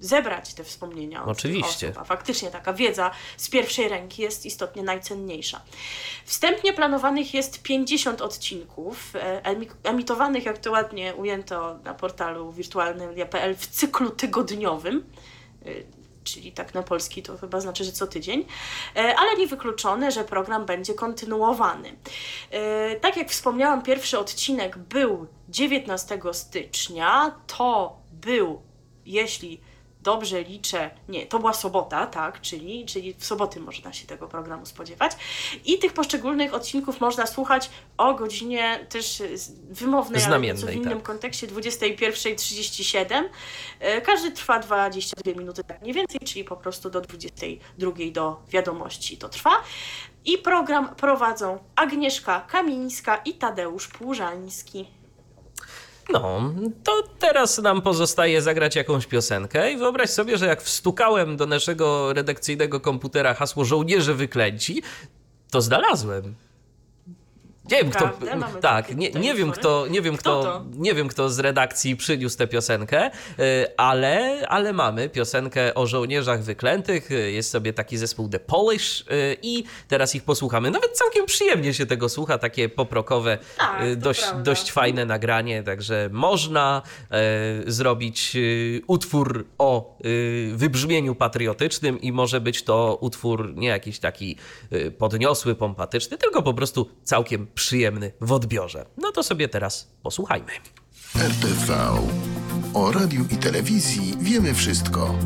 [0.00, 1.24] zebrać te wspomnienia.
[1.24, 1.88] Oczywiście.
[1.88, 5.60] Osób, a faktycznie taka wiedza z pierwszej ręki jest istotnie najcenniejsza.
[6.24, 9.42] Wstępnie planowanych jest 50 odcinków, e,
[9.82, 15.04] emitowanych, jak to ładnie ujęto na portalu wirtualnym.pl w cyklu tygodniowym
[15.66, 18.44] e, czyli tak na polski to chyba znaczy, że co tydzień,
[18.96, 21.96] e, ale nie wykluczone, że program będzie kontynuowany.
[23.00, 28.62] Tak jak wspomniałam, pierwszy odcinek był 19 stycznia, to był,
[29.04, 29.60] jeśli
[30.06, 34.66] dobrze liczę, nie, to była sobota, tak, czyli, czyli w soboty można się tego programu
[34.66, 35.12] spodziewać.
[35.64, 39.22] I tych poszczególnych odcinków można słuchać o godzinie też
[39.70, 41.02] wymownej, Znamiennej, ale w innym tak.
[41.02, 43.24] kontekście 21.37.
[43.80, 49.16] E, każdy trwa 22 minuty, tak mniej więcej, czyli po prostu do 22 do wiadomości
[49.16, 49.50] to trwa.
[50.24, 54.95] I program prowadzą Agnieszka Kamińska i Tadeusz Płużański.
[56.12, 61.46] No, to teraz nam pozostaje zagrać jakąś piosenkę i wyobraź sobie, że jak wstukałem do
[61.46, 64.82] naszego redakcyjnego komputera hasło żołnierze wyklęci,
[65.50, 66.34] to znalazłem.
[67.70, 68.10] Nie wiem, kto.
[68.60, 72.38] Tak, nie, nie wiem, kto, nie wiem, kto, kto nie wiem, kto z redakcji przyniósł
[72.38, 77.10] tę piosenkę, y, ale, ale mamy piosenkę o żołnierzach wyklętych.
[77.10, 80.70] Y, jest sobie taki zespół The Polish y, i teraz ich posłuchamy.
[80.70, 86.82] Nawet całkiem przyjemnie się tego słucha, takie poprokowe, tak, dość, dość fajne nagranie, także można
[87.66, 88.36] zrobić
[88.86, 89.98] utwór o
[90.52, 94.36] wybrzmieniu patriotycznym i może być to utwór nie jakiś taki
[94.98, 98.86] podniosły, pompatyczny, tylko po prostu całkiem przyjemny w odbiorze.
[98.96, 100.52] No to sobie teraz posłuchajmy.
[101.16, 101.96] RTV.
[102.74, 105.18] O radiu i telewizji wiemy wszystko.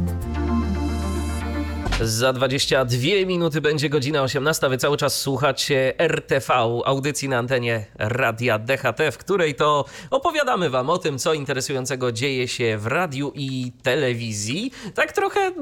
[2.02, 4.68] Za 22 minuty będzie godzina 18.
[4.68, 10.90] Wy cały czas słuchacie RTV, audycji na antenie Radia DHT, w której to opowiadamy Wam
[10.90, 14.72] o tym, co interesującego dzieje się w radiu i telewizji.
[14.94, 15.52] Tak trochę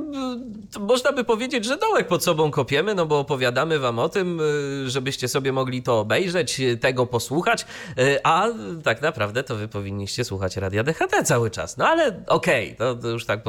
[0.80, 4.90] można by powiedzieć, że dołek pod sobą kopiemy, no bo opowiadamy Wam o tym, y,
[4.90, 7.66] żebyście sobie mogli to obejrzeć, y, tego posłuchać,
[7.98, 8.48] y, a
[8.84, 11.76] tak naprawdę to Wy powinniście słuchać Radia DHT cały czas.
[11.76, 13.40] No ale okej, okay, to już tak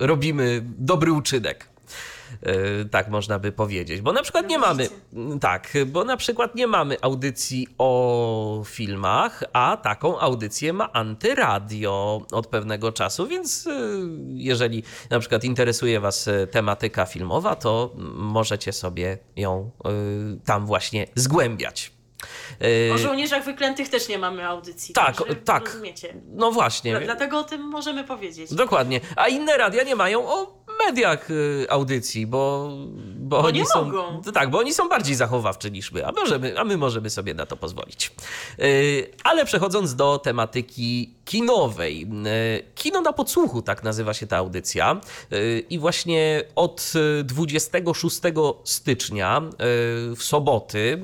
[0.00, 1.68] robimy dobry uczynek.
[2.42, 4.00] E, tak można by powiedzieć.
[4.00, 4.88] Bo na przykład nie mamy,
[5.40, 12.46] tak, bo na przykład nie mamy audycji o filmach, a taką audycję ma Antyradio od
[12.46, 13.70] pewnego czasu, więc e,
[14.28, 19.70] jeżeli na przykład interesuje Was e, tematyka filmowa, to możecie sobie ją
[20.44, 21.92] tam właśnie zgłębiać.
[22.94, 24.94] O żołnierzach wyklętych też nie mamy audycji.
[24.94, 25.64] Tak, tak.
[25.66, 26.14] Rozumiecie.
[26.26, 27.00] No właśnie.
[27.00, 28.54] Dlatego o tym możemy powiedzieć.
[28.54, 29.00] Dokładnie.
[29.16, 32.70] A inne radia nie mają o mediach y, audycji, bo,
[33.16, 33.84] bo, bo oni są.
[33.84, 34.22] Mogą.
[34.34, 37.46] Tak, bo oni są bardziej zachowawczy niż my, a, możemy, a my możemy sobie na
[37.46, 38.12] to pozwolić.
[38.58, 42.06] Y, ale przechodząc do tematyki kinowej.
[42.26, 45.00] Y, Kino na podsłuchu, tak nazywa się ta audycja.
[45.70, 46.92] I właśnie od
[47.24, 48.20] 26
[48.64, 49.42] stycznia
[50.16, 51.02] w soboty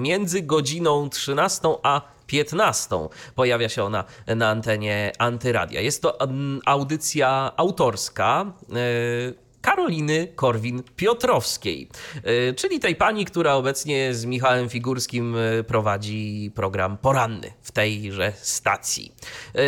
[0.00, 2.96] między godziną 13 a 15
[3.34, 5.80] pojawia się ona na antenie Antyradia.
[5.80, 6.18] Jest to
[6.64, 8.52] audycja autorska.
[9.66, 11.88] Karoliny Korwin-Piotrowskiej,
[12.22, 18.32] e, czyli tej pani, która obecnie z Michałem Figurskim e, prowadzi program poranny w tejże
[18.36, 19.12] stacji.
[19.54, 19.60] E,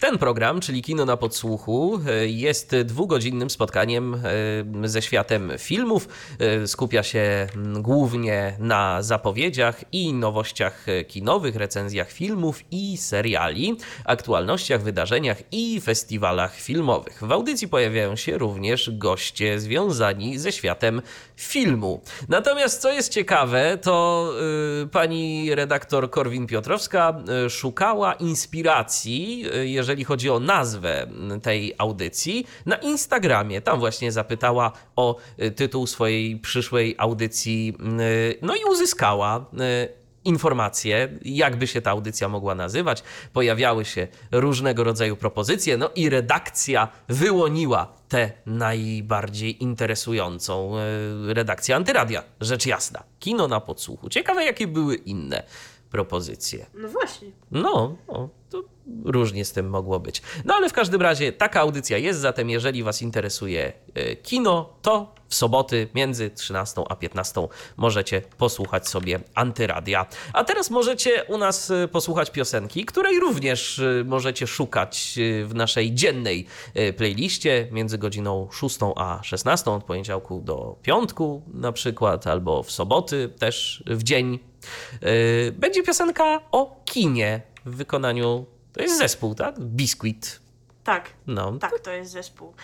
[0.00, 4.22] ten program, czyli Kino na Podsłuchu, jest dwugodzinnym spotkaniem
[4.84, 6.08] ze światem filmów.
[6.66, 15.80] Skupia się głównie na zapowiedziach i nowościach kinowych, recenzjach filmów i seriali, aktualnościach, wydarzeniach i
[15.80, 17.22] festiwalach filmowych.
[17.22, 21.02] W audycji pojawiają się również goście związani ze światem
[21.36, 22.02] filmu.
[22.28, 24.32] Natomiast co jest ciekawe, to
[24.80, 31.06] yy, pani redaktor Korwin-Piotrowska yy, szukała inspiracji, yy, jeżeli chodzi o nazwę
[31.42, 33.60] tej audycji, na Instagramie.
[33.60, 39.99] Tam właśnie zapytała o y, tytuł swojej przyszłej audycji, y, no i uzyskała y,
[40.30, 43.02] informacje, jakby się ta audycja mogła nazywać.
[43.32, 50.78] Pojawiały się różnego rodzaju propozycje, no i redakcja wyłoniła tę najbardziej interesującą.
[50.78, 53.02] E, redakcja Antyradia, rzecz jasna.
[53.18, 54.08] Kino na podsłuchu.
[54.08, 55.42] Ciekawe, jakie były inne
[55.90, 56.66] propozycje.
[56.74, 57.28] No właśnie.
[57.50, 58.62] No, no, to
[59.04, 60.22] różnie z tym mogło być.
[60.44, 65.14] No ale w każdym razie taka audycja jest, zatem jeżeli Was interesuje e, kino, to
[65.28, 70.06] w soboty między 13 a 15 możecie posłuchać sobie Antyradia.
[70.32, 75.94] A teraz możecie u nas e, posłuchać piosenki, której również e, możecie szukać w naszej
[75.94, 76.46] dziennej
[76.96, 83.28] playliście między godziną 6 a 16 od poniedziałku do piątku na przykład, albo w soboty
[83.38, 84.38] też w dzień.
[85.52, 89.60] Będzie piosenka o kinie w wykonaniu to jest zespół, tak?
[89.60, 90.40] Biscuit.
[90.84, 91.52] Tak, no.
[91.52, 92.54] tak, to jest zespół.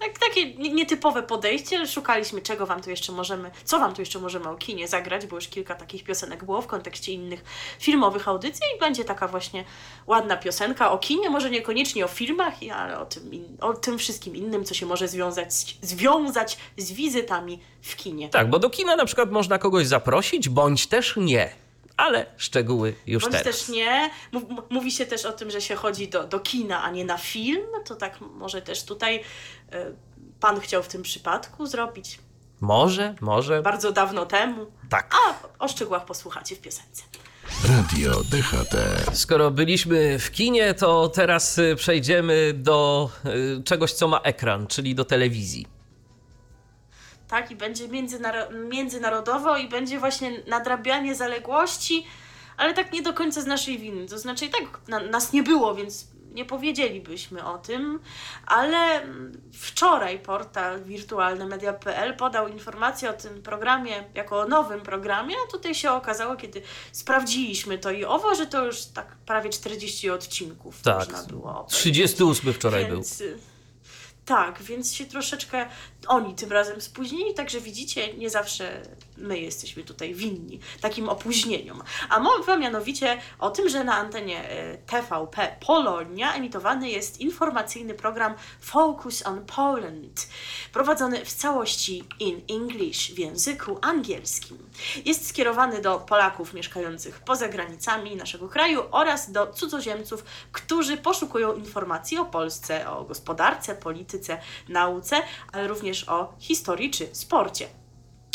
[0.00, 1.86] Tak, takie nietypowe podejście.
[1.86, 5.36] Szukaliśmy, czego wam tu jeszcze możemy, co wam tu jeszcze możemy o kinie zagrać, bo
[5.36, 7.44] już kilka takich piosenek było w kontekście innych
[7.78, 9.64] filmowych audycji i będzie taka właśnie
[10.06, 14.64] ładna piosenka o kinie, może niekoniecznie o filmach, ale o tym, o tym wszystkim innym,
[14.64, 18.28] co się może związać, związać z wizytami w kinie.
[18.28, 21.61] Tak, bo do kina na przykład można kogoś zaprosić, bądź też nie
[22.02, 23.56] ale szczegóły już Bądź teraz.
[23.56, 24.10] też nie.
[24.70, 27.66] Mówi się też o tym, że się chodzi do, do kina, a nie na film.
[27.84, 29.22] To tak może też tutaj y,
[30.40, 32.18] pan chciał w tym przypadku zrobić.
[32.60, 33.62] Może, może.
[33.62, 34.66] Bardzo dawno temu.
[34.88, 35.14] Tak.
[35.14, 37.02] A o szczegółach posłuchacie w piosence.
[37.68, 38.76] Radio DHT.
[39.12, 43.10] Skoro byliśmy w kinie, to teraz y, przejdziemy do
[43.58, 45.66] y, czegoś, co ma ekran, czyli do telewizji
[47.32, 47.50] tak?
[47.50, 47.88] I będzie
[48.68, 52.06] międzynarodowo i będzie właśnie nadrabianie zaległości,
[52.56, 54.06] ale tak nie do końca z naszej winy.
[54.06, 58.00] To znaczy i tak na, nas nie było, więc nie powiedzielibyśmy o tym,
[58.46, 59.02] ale
[59.52, 65.90] wczoraj portal wirtualnemedia.pl podał informację o tym programie jako o nowym programie, a tutaj się
[65.90, 71.22] okazało, kiedy sprawdziliśmy to i owo, że to już tak prawie 40 odcinków tak, można
[71.28, 71.78] było obejrzeć.
[71.78, 73.38] 38 wczoraj Więc, był.
[74.24, 75.66] Tak, więc się troszeczkę
[76.08, 78.82] oni tym razem spóźnili, także widzicie, nie zawsze
[79.16, 81.82] my jesteśmy tutaj winni takim opóźnieniom.
[82.08, 88.34] A mowa mianowicie o tym, że na antenie e, TVP Polonia emitowany jest informacyjny program
[88.60, 90.28] Focus on Poland,
[90.72, 94.58] prowadzony w całości in English w języku angielskim.
[95.04, 102.18] Jest skierowany do Polaków mieszkających poza granicami naszego kraju oraz do cudzoziemców, którzy poszukują informacji
[102.18, 104.38] o Polsce, o gospodarce, polityce,
[104.68, 107.68] nauce, ale również o historii czy sporcie.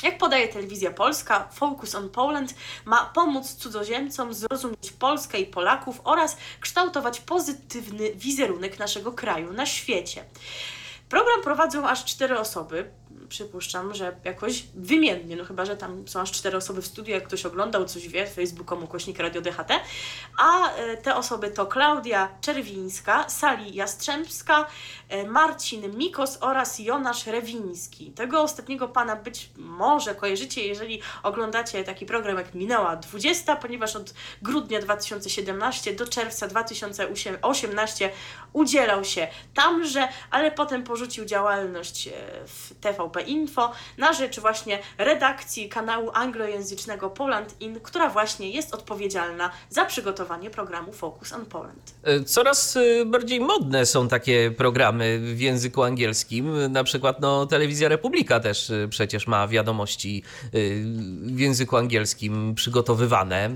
[0.03, 6.37] Jak podaje telewizja polska, Focus on Poland ma pomóc cudzoziemcom zrozumieć Polskę i Polaków oraz
[6.59, 10.23] kształtować pozytywny wizerunek naszego kraju na świecie.
[11.09, 12.91] Program prowadzą aż cztery osoby
[13.29, 17.27] przypuszczam, że jakoś wymiennie, no chyba, że tam są aż cztery osoby w studiu, jak
[17.27, 19.71] ktoś oglądał, coś wie, facebookom ukośnik Radio DHT,
[20.37, 24.65] a e, te osoby to Klaudia Czerwińska, Sali Jastrzębska,
[25.09, 28.11] e, Marcin Mikos oraz Jonasz Rewiński.
[28.11, 34.13] Tego ostatniego pana być może kojarzycie, jeżeli oglądacie taki program jak Minęła 20, ponieważ od
[34.41, 38.11] grudnia 2017 do czerwca 2018
[38.53, 42.11] udzielał się tamże, ale potem porzucił działalność e,
[42.47, 49.51] w TVP Info na rzecz właśnie redakcji kanału anglojęzycznego Poland In, która właśnie jest odpowiedzialna
[49.69, 51.95] za przygotowanie programu Focus on Poland.
[52.03, 56.71] E, coraz e, bardziej modne są takie programy w języku angielskim.
[56.71, 60.23] Na przykład no, Telewizja Republika też e, przecież ma wiadomości
[61.23, 63.49] w języku angielskim przygotowywane.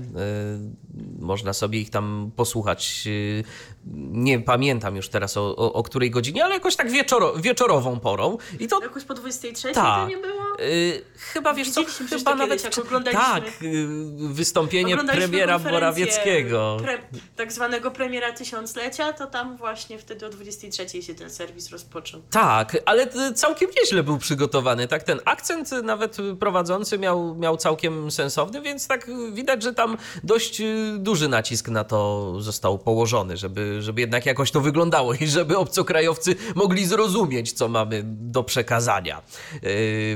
[1.18, 3.08] Można sobie ich tam posłuchać
[4.12, 8.38] nie pamiętam już teraz o, o, o której godzinie, ale jakoś tak wieczoro, wieczorową porą.
[8.60, 10.02] I to Jakoś po 23 tak.
[10.02, 10.42] to nie było?
[10.60, 13.24] Y, chyba wiesz co, chyba nawet kiedyś, oglądaliśmy.
[13.24, 13.86] tak, y,
[14.18, 16.76] wystąpienie Oglądaliśmy premiera konferencję Morawieckiego.
[16.82, 16.98] Pre,
[17.36, 22.22] tak zwanego premiera tysiąclecia, to tam właśnie wtedy o 23 się ten serwis rozpoczął.
[22.30, 24.88] Tak, ale t- całkiem nieźle był przygotowany.
[24.88, 29.74] Tak, ten akcent y, nawet prowadzący miał, miał całkiem sensowny, więc tak y, widać, że
[29.74, 35.14] tam dość y, duży nacisk na to został położony, żeby, żeby jednak jakoś to wyglądało
[35.14, 39.22] i żeby obcokrajowcy mogli zrozumieć, co mamy do przekazania
[39.54, 39.60] y,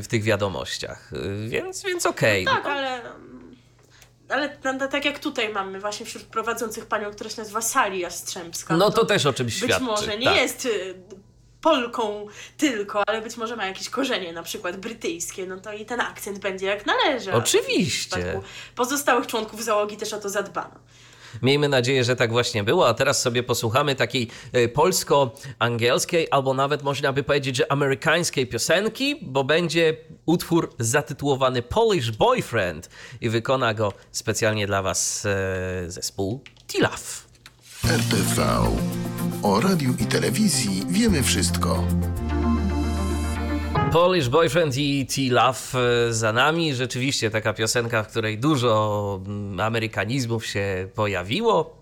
[0.02, 1.12] w tych wiadomościach.
[1.12, 2.44] Y, Więc, więc okej.
[2.44, 3.02] Tak, No, ale.
[4.28, 8.76] Ale na, tak jak tutaj mamy właśnie wśród prowadzących panią, która się nazywa Sali Jastrzębska.
[8.76, 9.84] no to też o czymś być świadczy.
[9.84, 10.36] może nie tak.
[10.36, 10.94] jest y,
[11.60, 16.00] Polką tylko, ale być może ma jakieś korzenie, na przykład brytyjskie, no to i ten
[16.00, 17.32] akcent będzie jak należy.
[17.32, 18.40] Oczywiście.
[18.70, 20.74] W pozostałych członków załogi też o to zadbano.
[21.42, 26.82] Miejmy nadzieję, że tak właśnie było, a teraz sobie posłuchamy takiej e, polsko-angielskiej, albo nawet
[26.82, 33.92] można by powiedzieć, że amerykańskiej piosenki, bo będzie utwór zatytułowany Polish Boyfriend i wykona go
[34.12, 37.26] specjalnie dla Was e, zespół Tilaf.
[37.84, 38.42] RTV.
[39.42, 41.84] O radiu i telewizji wiemy wszystko.
[43.92, 45.58] Polish Boyfriend i T-Love
[46.08, 46.74] e, za nami.
[46.74, 51.76] Rzeczywiście taka piosenka, w której dużo mm, amerykanizmów się pojawiło.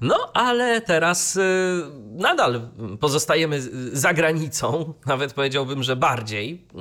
[0.00, 1.40] No, ale teraz y,
[2.12, 2.68] nadal
[3.00, 3.60] pozostajemy
[3.92, 6.78] za granicą, nawet powiedziałbym, że bardziej y,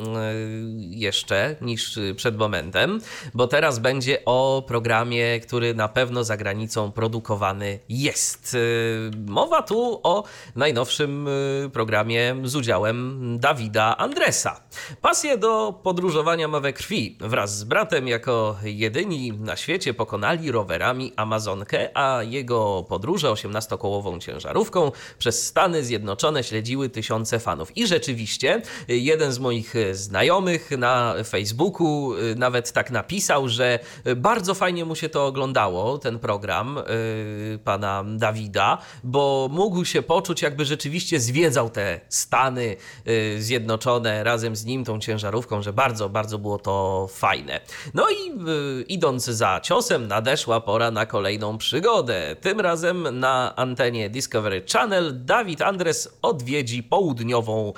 [0.78, 3.02] jeszcze niż przed momentem,
[3.34, 8.54] bo teraz będzie o programie, który na pewno za granicą produkowany jest.
[8.54, 10.24] Y, Mowa tu o
[10.56, 11.30] najnowszym
[11.74, 14.64] programie z udziałem Dawida Andresa.
[15.02, 17.18] Pasję do podróżowania ma we krwi.
[17.20, 24.92] Wraz z bratem jako jedyni na świecie pokonali rowerami Amazonkę, a jego podróże 18-kołową ciężarówką
[25.20, 27.78] przez Stany Zjednoczone śledziły tysiące fanów.
[27.78, 33.80] I rzeczywiście jeden z moich znajomych na Facebooku y, nawet tak napisał, że
[34.16, 40.42] bardzo fajnie mu się to oglądało, ten program y, pana Dawida, bo mógł się poczuć,
[40.42, 42.76] jakby rzeczywiście zwiedzał te Stany
[43.08, 47.60] y, Zjednoczone razem z nim, tą ciężarówką, że bardzo, bardzo było to fajne.
[47.94, 52.36] No i y, idąc za ciosem, nadeszła pora na kolejną przygodę.
[52.42, 55.26] Tym razem na antenie Discovery Channel.
[55.26, 57.74] Dawid Andres odwiedzi południową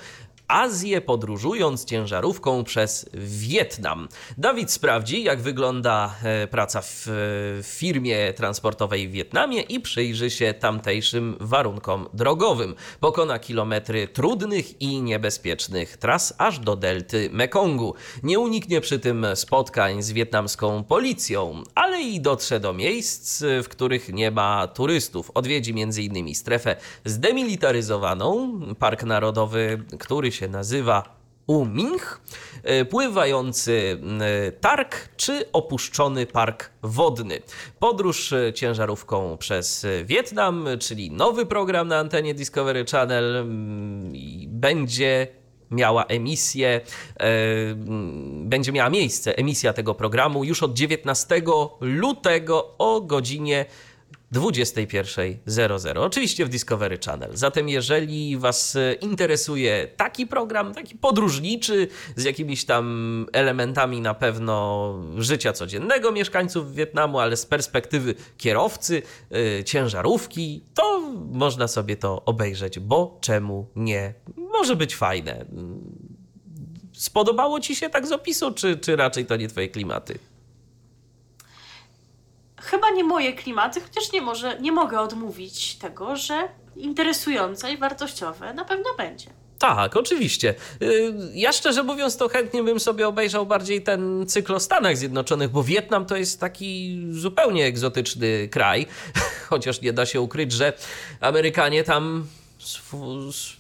[0.52, 4.08] Azję, podróżując ciężarówką przez Wietnam.
[4.38, 7.04] Dawid sprawdzi, jak wygląda e, praca w,
[7.64, 12.76] w firmie transportowej w Wietnamie i przyjrzy się tamtejszym warunkom drogowym.
[13.00, 17.96] Pokona kilometry trudnych i niebezpiecznych tras aż do delty Mekongu.
[18.24, 24.14] Nie uniknie przy tym spotkań z wietnamską policją, ale i dotrze do miejsc, w których
[24.14, 25.32] nie ma turystów.
[25.34, 26.36] Odwiedzi m.in.
[26.36, 32.22] strefę zdemilitaryzowaną, park narodowy, który się nazywa Uming,
[32.64, 37.42] e, pływający e, targ czy opuszczony park wodny.
[37.80, 43.46] Podróż e, ciężarówką przez Wietnam, czyli nowy program na antenie Discovery Channel
[44.48, 45.28] będzie
[45.72, 46.82] miała emisję,
[48.44, 51.42] będzie miała miejsce emisja tego programu już od 19
[51.82, 53.66] lutego o godzinie
[54.34, 55.98] 21.00.
[55.98, 57.30] Oczywiście w Discovery Channel.
[57.34, 64.96] Zatem, jeżeli Was e, interesuje taki program, taki podróżniczy, z jakimiś tam elementami na pewno
[65.18, 69.02] życia codziennego mieszkańców Wietnamu, ale z perspektywy kierowcy,
[69.60, 74.14] e, ciężarówki, to można sobie to obejrzeć, bo czemu nie?
[74.38, 75.46] Może być fajne.
[76.94, 80.31] Spodobało Ci się tak z opisu, czy, czy raczej to nie Twoje klimaty?
[82.72, 88.54] Chyba nie moje klimaty, chociaż nie, może, nie mogę odmówić tego, że interesujące i wartościowe
[88.54, 89.30] na pewno będzie.
[89.60, 90.56] Tak, oczywiście.
[90.82, 95.50] Y, Ja szczerze mówiąc, to chętnie bym sobie obejrzał bardziej ten cykl o Stanach Zjednoczonych,
[95.50, 98.88] bo Wietnam to jest taki zupełnie egzotyczny kraj,
[99.50, 100.74] chociaż nie da się ukryć, że
[101.22, 102.28] Amerykanie tam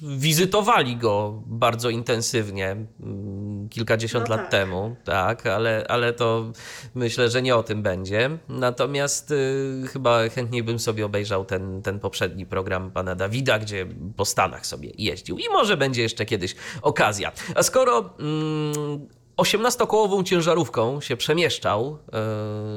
[0.01, 4.51] wizytowali go bardzo intensywnie mm, kilkadziesiąt No lat tak.
[4.51, 6.51] temu, tak, ale, ale to
[6.95, 8.29] myślę, że nie o tym będzie.
[8.49, 13.87] Natomiast y, chyba chętniej bym sobie obejrzał ten, ten poprzedni program pana Dawida, gdzie
[14.17, 15.37] po Stanach sobie jeździł.
[15.37, 17.31] I może będzie jeszcze kiedyś okazja.
[17.55, 19.07] A skoro mm,
[19.41, 21.97] 18-kołową ciężarówką się przemieszczał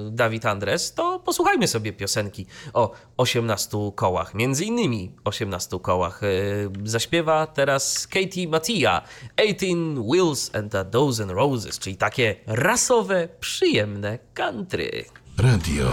[0.09, 4.35] y, Dawid Andres, to posłuchajmy sobie piosenki o 18 kołach.
[4.35, 6.23] Między innymi 18 kołach.
[6.23, 9.03] Y, zaśpiewa teraz Katie Mattia
[9.39, 15.05] 18 Wheels and a Dozen Roses, czyli takie rasowe, przyjemne country.
[15.39, 15.87] Radio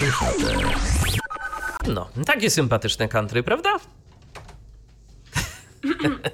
[0.00, 0.76] DHT.
[1.88, 3.70] No, takie sympatyczne country, prawda?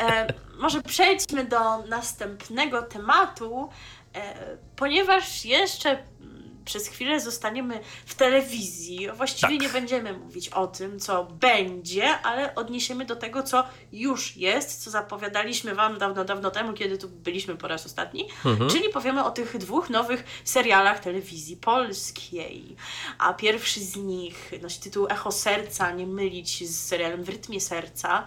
[0.00, 0.26] E,
[0.58, 3.68] może przejdźmy do następnego tematu,
[4.14, 4.34] e,
[4.76, 9.08] ponieważ jeszcze mm, przez chwilę zostaniemy w telewizji.
[9.16, 9.62] Właściwie Tak.
[9.62, 14.90] nie będziemy mówić o tym, co będzie, ale odniesiemy do tego, co już jest, co
[14.90, 18.28] zapowiadaliśmy Wam dawno, dawno temu, kiedy tu byliśmy po raz ostatni.
[18.70, 22.76] Czyli powiemy o tych dwóch nowych serialach telewizji polskiej.
[23.18, 28.26] A pierwszy z nich nosi tytuł Echo Serca, nie mylić z serialem W rytmie serca.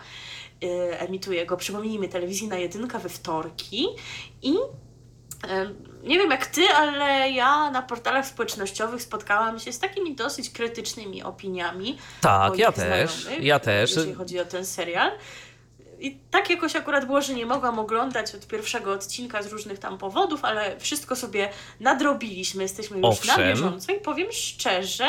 [0.65, 3.87] Y, Emituje go, przypomnijmy, telewizyjna jedynka we wtorki
[4.41, 4.55] i
[6.03, 11.23] Nie wiem jak ty, ale ja na portalach społecznościowych spotkałam się z takimi dosyć krytycznymi
[11.23, 11.97] opiniami.
[12.21, 13.95] Tak, ja też, ja też.
[13.95, 15.11] Jeśli chodzi o ten serial.
[15.99, 19.97] I tak jakoś akurat było, że nie mogłam oglądać od pierwszego odcinka z różnych tam
[19.97, 21.49] powodów, ale wszystko sobie
[21.79, 23.41] nadrobiliśmy, jesteśmy już Owszem.
[23.41, 25.07] na bieżąco i powiem szczerze,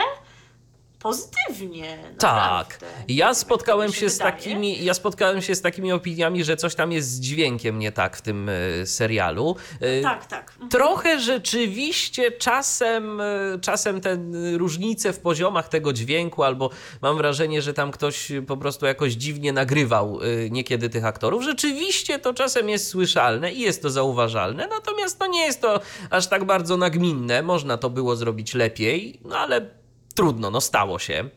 [1.06, 1.98] pozytywnie.
[2.18, 2.66] Tak.
[2.68, 2.86] naprawdę.
[3.08, 6.92] Ja spotkałem mi się z takimi, ja spotkałem się z takimi opiniami, że coś tam
[6.92, 9.56] jest z dźwiękiem nie tak w tym e, serialu.
[9.80, 10.50] E, Tak, tak.
[10.50, 10.70] Mhm.
[10.70, 13.24] Trochę rzeczywiście czasem, e,
[13.60, 14.18] czasem te
[14.56, 16.70] różnice w poziomach tego dźwięku, albo
[17.02, 20.18] mam wrażenie, że tam ktoś po prostu jakoś dziwnie nagrywał
[20.50, 21.42] niekiedy tych aktorów.
[21.42, 25.80] Rzeczywiście to czasem jest słyszalne i jest to zauważalne, natomiast no nie jest to
[26.10, 27.42] aż tak bardzo nagminne.
[27.42, 29.70] Można to było zrobić lepiej, no ale
[30.16, 31.28] trudno, no stało się.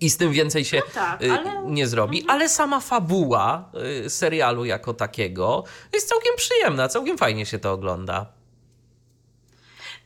[0.00, 3.70] I z tym więcej się tak, y, ale- nie zrobi, ale sama fabuła
[4.06, 8.26] y, serialu jako takiego jest całkiem przyjemna, całkiem fajnie się to ogląda.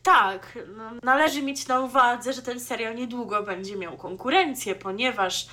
[0.02, 5.48] Tak, no, należy mieć na uwadze, że ten serial niedługo będzie miał konkurencję, ponieważ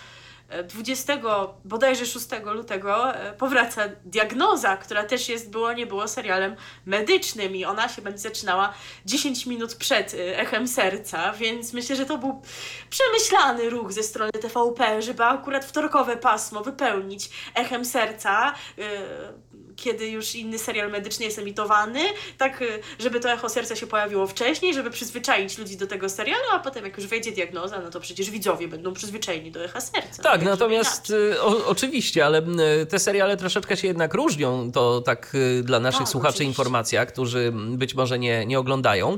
[0.63, 1.21] 20
[1.65, 7.65] bodajże 6 lutego e, powraca Diagnoza, która też jest było nie było serialem medycznym i
[7.65, 8.73] ona się będzie zaczynała
[9.05, 12.41] 10 minut przed e, Echem Serca, więc myślę, że to był
[12.89, 20.36] przemyślany ruch ze strony TVP, żeby akurat wtorkowe pasmo wypełnić Echem Serca, e, kiedy już
[20.36, 21.99] inny serial medyczny jest emitowany,
[22.38, 26.43] tak y, żeby to echo serca się pojawiło wcześniej, żeby przyzwyczaić ludzi do tego serialu,
[26.53, 30.23] a potem jak już wejdzie diagnoza, no to przecież widzowie będą przyzwyczajeni do echa serca.
[30.23, 32.41] Tak, No, natomiast y, o, oczywiście, ale
[32.89, 34.71] te seriale troszeczkę się jednak różnią.
[34.71, 36.49] To tak y, dla naszych Tak, słuchaczy oczywiście.
[36.49, 39.17] informacja, którzy być może nie, nie oglądają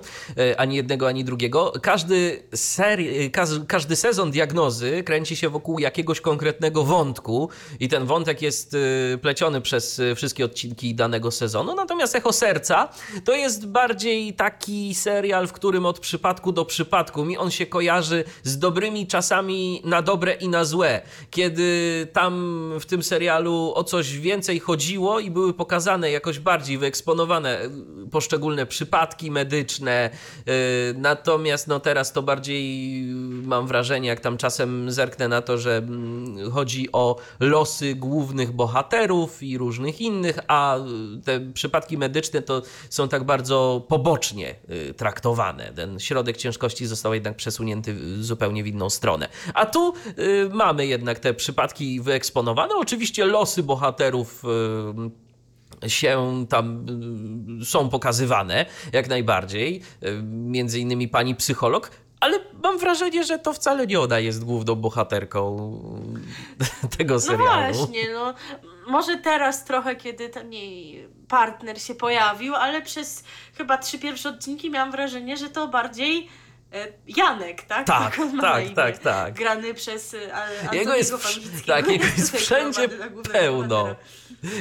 [0.57, 1.73] ani jednego, ani drugiego.
[1.81, 3.31] Każdy, seri-
[3.67, 7.49] każdy sezon diagnozy kręci się wokół jakiegoś konkretnego wątku
[7.79, 8.75] i ten wątek jest
[9.21, 11.75] pleciony przez wszystkie odcinki danego sezonu.
[11.75, 12.89] Natomiast Echo Serca
[13.25, 18.23] to jest bardziej taki serial, w którym od przypadku do przypadku mi on się kojarzy
[18.43, 21.01] z dobrymi czasami na dobre i na złe.
[21.31, 21.67] Kiedy
[22.13, 22.33] tam
[22.79, 27.69] w tym serialu o coś więcej chodziło i były pokazane jakoś bardziej wyeksponowane y,
[28.11, 30.09] poszczególne przypadki medyczne.
[30.47, 33.01] y, Natomiast no teraz to bardziej
[33.43, 38.51] y, mam wrażenie, jak tam czasem zerknę na to, że mm, chodzi o losy głównych
[38.51, 40.81] bohaterów i różnych innych, a y,
[41.25, 44.55] te przypadki medyczne to są tak bardzo pobocznie
[44.89, 45.73] y, traktowane.
[45.73, 49.29] Ten środek ciężkości został jednak przesunięty zupełnie w inną stronę.
[49.53, 52.75] A tu y, mamy jednak te przypadki wyeksponowane.
[52.75, 54.43] Oczywiście losy bohaterów
[55.87, 56.85] się tam
[57.65, 59.81] są pokazywane jak najbardziej.
[60.23, 61.91] Między innymi pani psycholog.
[62.19, 65.57] Ale mam wrażenie, że to wcale nie ona jest główną bohaterką
[66.97, 67.73] tego No serialu.
[67.73, 68.33] właśnie, no
[68.87, 73.23] może teraz trochę, kiedy ten jej partner się pojawił, ale przez
[73.57, 76.27] chyba trzy pierwsze odcinki miałam wrażenie, że to bardziej
[76.73, 77.87] e, Janek, tak?
[77.87, 79.33] Tak, tak, tak, tak.
[79.33, 81.13] Grany przez e, A- Jego Antoniego jest,
[81.67, 82.89] tak, jego jest wszędzie
[83.31, 83.95] pełno.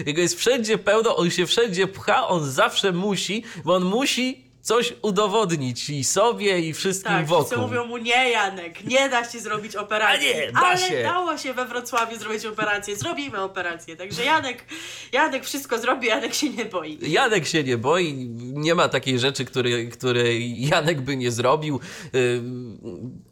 [0.07, 4.95] Jego jest wszędzie pełno, on się wszędzie pcha, on zawsze musi, bo on musi coś
[5.03, 7.69] udowodnić i sobie, i wszystkim Tak, wszyscy wokół.
[7.69, 10.33] mówią mu nie Janek, nie da się zrobić operacji.
[10.35, 11.03] A nie, da Ale się.
[11.03, 13.97] dało się we Wrocławiu zrobić operację, zrobimy operację.
[13.97, 14.65] Także Janek,
[15.13, 16.99] Janek wszystko zrobi, Janek się nie boi.
[17.03, 21.81] Janek się nie boi, nie ma takiej rzeczy, której, której Janek by nie zrobił.
[22.13, 22.43] Yy,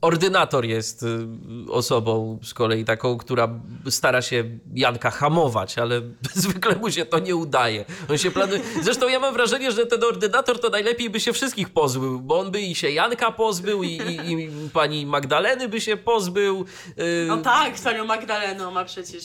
[0.00, 3.48] Ordynator jest yy, osobą z kolei taką, która
[3.90, 6.02] stara się Janka hamować, ale
[6.34, 7.84] zwykle mu się to nie udaje.
[8.10, 8.60] On się planuje.
[8.82, 12.50] Zresztą ja mam wrażenie, że ten ordynator to najlepiej by się wszystkich pozbył, bo on
[12.50, 16.64] by i się Janka pozbył, i, i, i pani Magdaleny by się pozbył.
[16.96, 19.24] Yy, No tak, z panią Magdaleną ma przecież...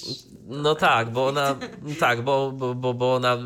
[0.50, 1.56] no tak, bo ona,
[2.00, 3.38] tak, bo, bo, bo, ona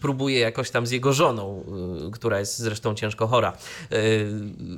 [0.00, 1.64] próbuje jakoś tam z jego żoną,
[2.08, 3.52] y, która jest zresztą ciężko chora,
[3.92, 4.26] y,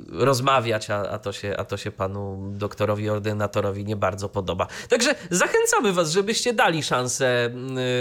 [0.09, 4.67] rozmawiać, a, a, to się, a to się panu doktorowi, ordynatorowi nie bardzo podoba.
[4.89, 7.49] Także zachęcamy was, żebyście dali szansę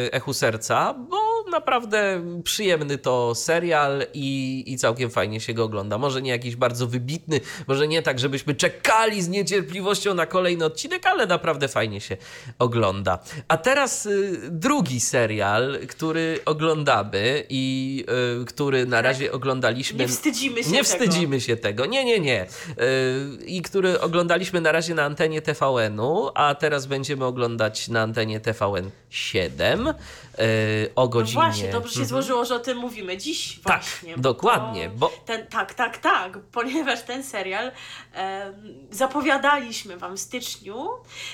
[0.07, 5.99] y, Echu Serca, bo naprawdę przyjemny to serial i, i całkiem fajnie się go ogląda.
[5.99, 11.07] Może nie jakiś bardzo wybitny, może nie tak, żebyśmy czekali z niecierpliwością na kolejny odcinek,
[11.07, 12.17] ale naprawdę fajnie się
[12.59, 13.19] ogląda.
[13.49, 18.05] A teraz y, drugi serial, który oglądamy i
[18.43, 19.99] y, który na razie oglądaliśmy.
[19.99, 20.85] Nie wstydzimy się Nie tego.
[20.85, 21.87] wstydzimy się tego.
[21.87, 22.43] Nie, nie, nie.
[22.43, 28.41] Y, I który oglądaliśmy na razie na antenie TVN-u, a teraz będziemy oglądać na antenie
[28.41, 29.93] TVN 7 y,
[30.97, 31.35] o No godzinie.
[31.43, 34.17] właśnie, dobrze się złożyło, że o tym mówimy dziś Tak, właśnie.
[34.17, 37.71] dokładnie, bo- Ten, tak, tak, tak, ponieważ ten serial
[38.91, 40.89] zapowiadaliśmy Wam w styczniu,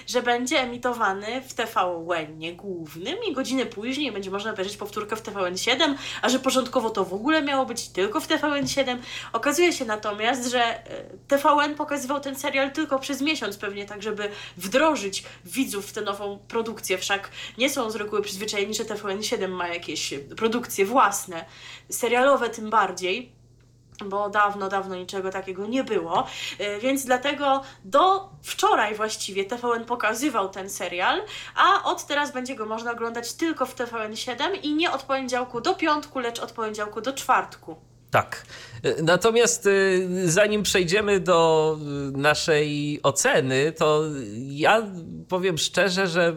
[0.06, 2.19] że będzie emitowany w TVN
[2.52, 7.14] głównym i godzinę później będzie można obejrzeć powtórkę w TVN7, a że porządkowo to w
[7.14, 8.98] ogóle miało być tylko w TVN7.
[9.32, 14.30] Okazuje się natomiast, że e, TVN pokazywał ten serial tylko przez miesiąc pewnie, tak żeby
[14.56, 19.68] wdrożyć widzów w tę nową produkcję, wszak nie są z reguły przyzwyczajeni, że TVN7 ma
[19.68, 21.44] jakieś produkcje własne,
[21.90, 23.39] serialowe tym bardziej
[24.04, 26.26] bo dawno, dawno niczego takiego nie było,
[26.58, 31.22] E, więc dlatego do wczoraj właściwie TVN pokazywał ten serial,
[31.56, 35.74] a od teraz będzie go można oglądać tylko w TVN7 i nie od poniedziałku do
[35.74, 37.76] piątku, lecz od poniedziałku do czwartku.
[38.10, 38.46] Tak.
[38.84, 41.78] Y, Natomiast y, zanim przejdziemy do
[42.12, 44.02] naszej oceny, to
[44.48, 44.82] ja
[45.28, 46.34] powiem szczerze, że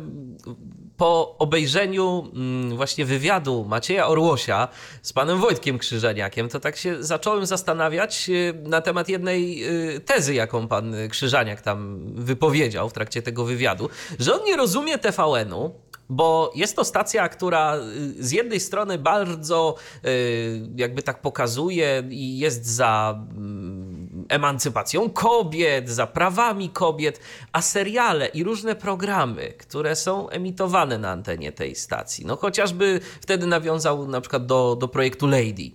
[0.98, 4.68] po obejrzeniu mm, właśnie wywiadu Macieja Orłosia
[5.02, 9.66] z panem Wojtkiem Krzyżaniakiem, to tak się zacząłem zastanawiać y, na temat jednej
[9.96, 13.90] y, tezy, jaką pan Krzyżaniak tam wypowiedział w trakcie tego wywiadu,
[14.20, 15.74] że on nie rozumie TVN-u,
[16.10, 19.76] bo jest to stacja, która y, z jednej strony bardzo
[20.76, 23.83] jakby tak pokazuje i jest za mm,
[24.30, 27.20] emancypacją kobiet, za prawami kobiet,
[27.52, 33.48] a seriale i różne programy, które są emitowane na antenie tej stacji, no chociażby wtedy
[33.48, 35.74] nawiązał na przykład do, do projektu Lady, y,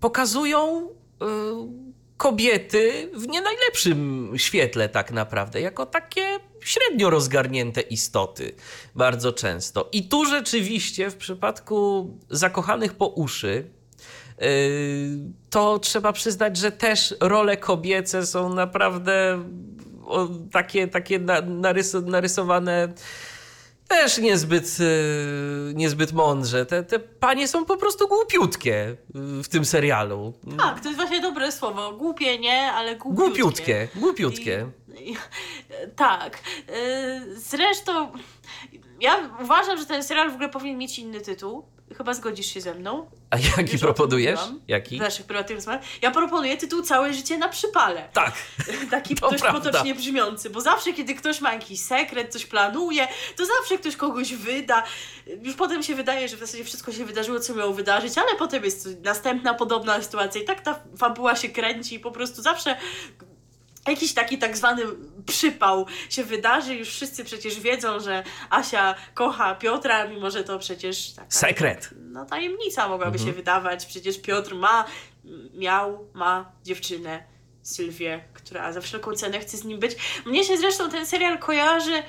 [0.00, 1.84] pokazują y,
[2.16, 8.54] kobiety w nie najlepszym świetle tak naprawdę, jako takie średnio rozgarnięte istoty
[8.94, 9.88] bardzo często.
[9.92, 13.70] I tu rzeczywiście w przypadku zakochanych po uszy
[15.50, 19.44] to trzeba przyznać, że też role kobiece są naprawdę
[20.52, 22.88] takie, takie na, narys, narysowane
[23.88, 26.66] też niezbyt, yy, niezbyt mądrze.
[26.66, 30.32] Te, te panie są po prostu głupiutkie yy, w tym serialu.
[30.58, 31.92] Tak, to jest właśnie dobre słowo.
[31.92, 33.32] Głupie nie, ale głupiutkie.
[33.34, 34.66] Głupiutkie, głupiutkie.
[35.00, 35.16] I, i,
[35.96, 36.38] tak.
[36.68, 38.12] Y, Zresztą
[39.00, 41.64] ja uważam, że ten serial w ogóle powinien mieć inny tytuł.
[41.96, 43.10] Chyba zgodzisz się ze mną.
[43.30, 44.40] A jaki Już proponujesz?
[44.68, 44.96] Jaki?
[44.98, 45.82] W naszych prywatnych rozmowach.
[46.02, 48.08] Ja proponuję tytuł Całe życie na przypale.
[48.12, 48.32] Tak.
[48.90, 49.60] Taki To dość prawda.
[49.60, 54.34] potocznie brzmiący, bo zawsze, kiedy ktoś ma jakiś sekret, coś planuje, to zawsze ktoś kogoś
[54.34, 54.82] wyda.
[55.42, 58.64] Już potem się wydaje, że w zasadzie wszystko się wydarzyło, co miało wydarzyć, ale potem
[58.64, 62.76] jest następna podobna sytuacja i tak ta fabuła się kręci i po prostu zawsze
[63.88, 64.82] jakiś taki tak zwany
[65.26, 66.74] przypał się wydarzy.
[66.74, 71.90] Już wszyscy przecież wiedzą, że Asia kocha Piotra, mimo że to przecież taka Sekret.
[72.00, 73.26] no tajemnica mogłaby Mhm.
[73.30, 73.86] się wydawać.
[73.86, 74.84] Przecież Piotr ma,
[75.54, 77.24] miał, ma dziewczynę,
[77.62, 79.96] Sylwię, która za wszelką cenę chce z nim być.
[80.26, 82.02] Mnie się zresztą ten serial kojarzy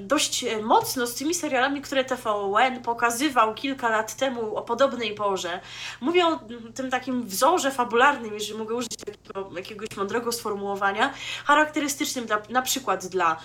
[0.00, 5.60] dość mocno z tymi serialami, które TVN pokazywał kilka lat temu o podobnej porze.
[6.00, 6.40] Mówię o
[6.74, 13.06] tym takim wzorze fabularnym, jeżeli mogę użyć takiego jakiegoś mądrego sformułowania, charakterystycznym dla, na przykład
[13.06, 13.36] dla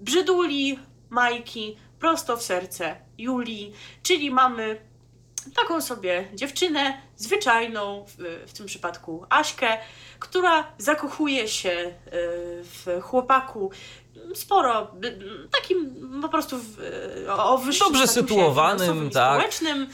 [0.00, 0.78] Brzyduli,
[1.10, 3.72] Majki, prosto w serce Julii,
[4.02, 4.80] czyli mamy
[5.54, 8.16] taką sobie dziewczynę, zwyczajną, w,
[8.50, 9.78] w tym przypadku Aśkę,
[10.18, 11.92] która zakochuje się y,
[12.62, 13.70] w chłopaku
[14.34, 14.90] sporo,
[15.50, 16.78] takim po prostu w,
[17.26, 19.38] y, o wyższym Dobrze sytuowanym, tak.
[19.38, 19.88] społecznym.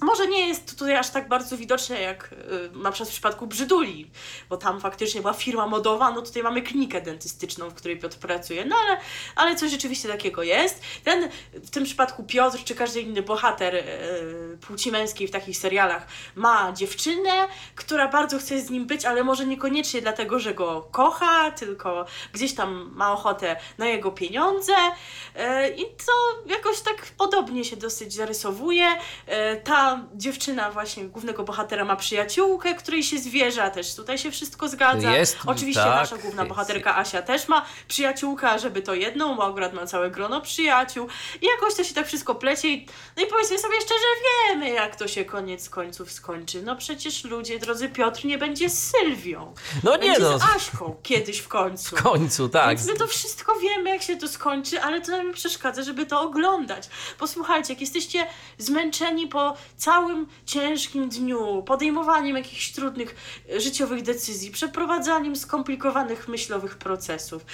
[0.00, 4.10] Może nie jest tutaj aż tak bardzo widoczne jak y, na przykład w przypadku Brzyduli,
[4.48, 8.64] bo tam faktycznie była firma modowa, no tutaj mamy klinikę dentystyczną, w której Piotr pracuje,
[8.64, 9.00] no ale,
[9.36, 10.82] ale coś rzeczywiście takiego jest.
[11.04, 16.06] Ten, w tym przypadku Piotr, czy każdy inny bohater y, płci męskiej w takich serialach
[16.34, 21.50] ma dziewczynę, która bardzo chce z nim być, ale może niekoniecznie dlatego, że go kocha,
[21.50, 26.12] tylko gdzieś tam ma ochotę na jego pieniądze y, i to
[26.46, 28.86] jakoś tak podobnie się dosyć zarysowuje.
[28.92, 34.68] Y, Ta dziewczyna właśnie, głównego bohatera ma przyjaciółkę, której się zwierza, też tutaj się wszystko
[34.68, 35.16] zgadza.
[35.16, 36.48] Jest, Oczywiście tak, nasza główna jest.
[36.48, 41.08] bohaterka Asia też ma przyjaciółkę, a żeby to jedną, bo akurat ma całe grono przyjaciół.
[41.42, 42.68] I jakoś to się tak wszystko plecie.
[42.68, 42.86] i-
[43.16, 44.04] No i powiedzmy sobie szczerze,
[44.48, 46.62] wiemy jak to się koniec końców skończy.
[46.62, 49.54] No przecież ludzie, drodzy Piotr, nie będzie z Sylwią.
[49.84, 50.38] No nie będzie no.
[50.38, 51.96] z Aśką kiedyś w końcu.
[51.96, 52.68] W końcu, tak.
[52.68, 56.20] Więc my to wszystko wiemy, jak się to skończy, ale to nam przeszkadza, żeby to
[56.20, 56.88] oglądać.
[57.18, 58.26] Posłuchajcie, jak jesteście
[58.58, 63.16] zmęczeni po całym ciężkim dniu, podejmowaniem jakichś trudnych
[63.50, 67.46] e, życiowych decyzji, przeprowadzaniem skomplikowanych myślowych procesów.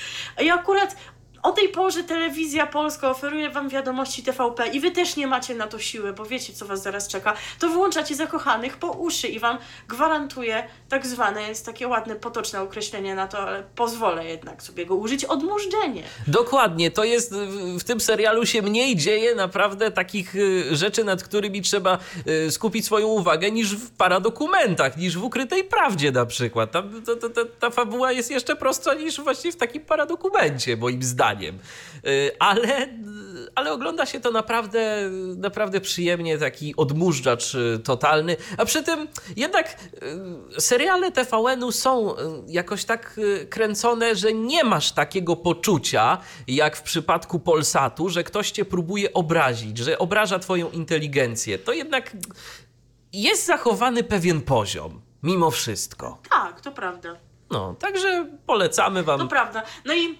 [0.43, 0.97] I akurat
[1.47, 5.66] o tej porze telewizja polska oferuje wam wiadomości TVP i wy też nie macie na
[5.66, 9.59] to siły, bo wiecie, co was zaraz czeka, to wyłączacie zakochanych po uszy i wam
[9.88, 14.94] gwarantuję tak zwane, jest takie ładne, potoczne określenie na to, ale pozwolę jednak sobie go
[14.94, 16.03] użyć, odmurzdzenie.
[16.26, 17.34] Dokładnie, to jest
[17.78, 21.99] w- tym serialu się mniej dzieje naprawdę takich y, rzeczy, nad którymi trzeba
[22.47, 26.72] y, skupić swoją uwagę niż w paradokumentach, niż w ukrytej prawdzie na przykład.
[26.72, 26.82] To,
[27.16, 31.36] to, to, ta fabuła jest jeszcze prostsza niż właśnie w takim paradokumencie, moim zdaniem.
[32.07, 32.89] Y, Ale,
[33.55, 38.37] ale ogląda się to naprawdę, naprawdę przyjemnie, taki odmurzacz y, totalny.
[38.59, 39.76] A przy tym jednak
[40.57, 42.14] y, seriale TVN-u są
[42.49, 43.20] jakoś tak
[43.51, 49.78] kręcone, że nie masz takiego poczucia, jak w przypadku Polsatu, że ktoś cię próbuje obrazić,
[49.78, 51.59] że obraża twoją inteligencję.
[51.59, 52.16] To jednak
[53.12, 56.18] jest zachowany pewien poziom, mimo wszystko.
[56.30, 57.16] Tak, to prawda.
[57.51, 59.18] No, także polecamy wam.
[59.18, 59.62] To prawda.
[59.84, 60.18] No i,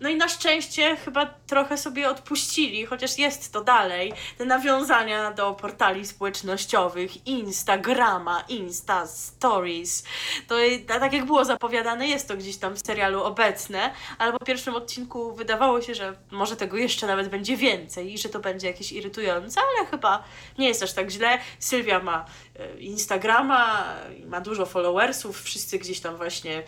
[0.00, 5.54] no i na szczęście chyba trochę sobie odpuścili, chociaż jest to dalej, te nawiązania do
[5.54, 10.04] portali społecznościowych, Instagrama, Insta Stories.
[10.48, 10.54] To
[10.86, 15.34] tak jak było zapowiadane, jest to gdzieś tam w serialu obecne, ale po pierwszym odcinku
[15.34, 19.60] wydawało się, że może tego jeszcze nawet będzie więcej i że to będzie jakieś irytujące,
[19.60, 20.24] ale chyba
[20.58, 21.38] nie jest aż tak źle.
[21.58, 22.24] Sylwia ma
[22.58, 23.94] e, Instagrama,
[24.26, 26.62] ma dużo followersów, wszyscy gdzieś tam właśnie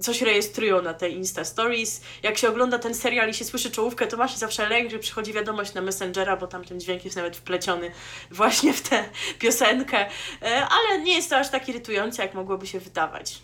[0.00, 2.00] coś rejestrują na te Insta Stories.
[2.22, 4.98] Jak się ogląda ten serial i się słyszy czołówkę, to ma się zawsze lęk, że
[4.98, 7.90] przychodzi wiadomość na Messengera, bo tam ten dźwięk jest nawet wpleciony
[8.30, 9.04] właśnie w tę
[9.38, 10.06] piosenkę.
[10.42, 13.38] E, Ale nie jest to aż tak irytujące, jak mogłoby się wydawać.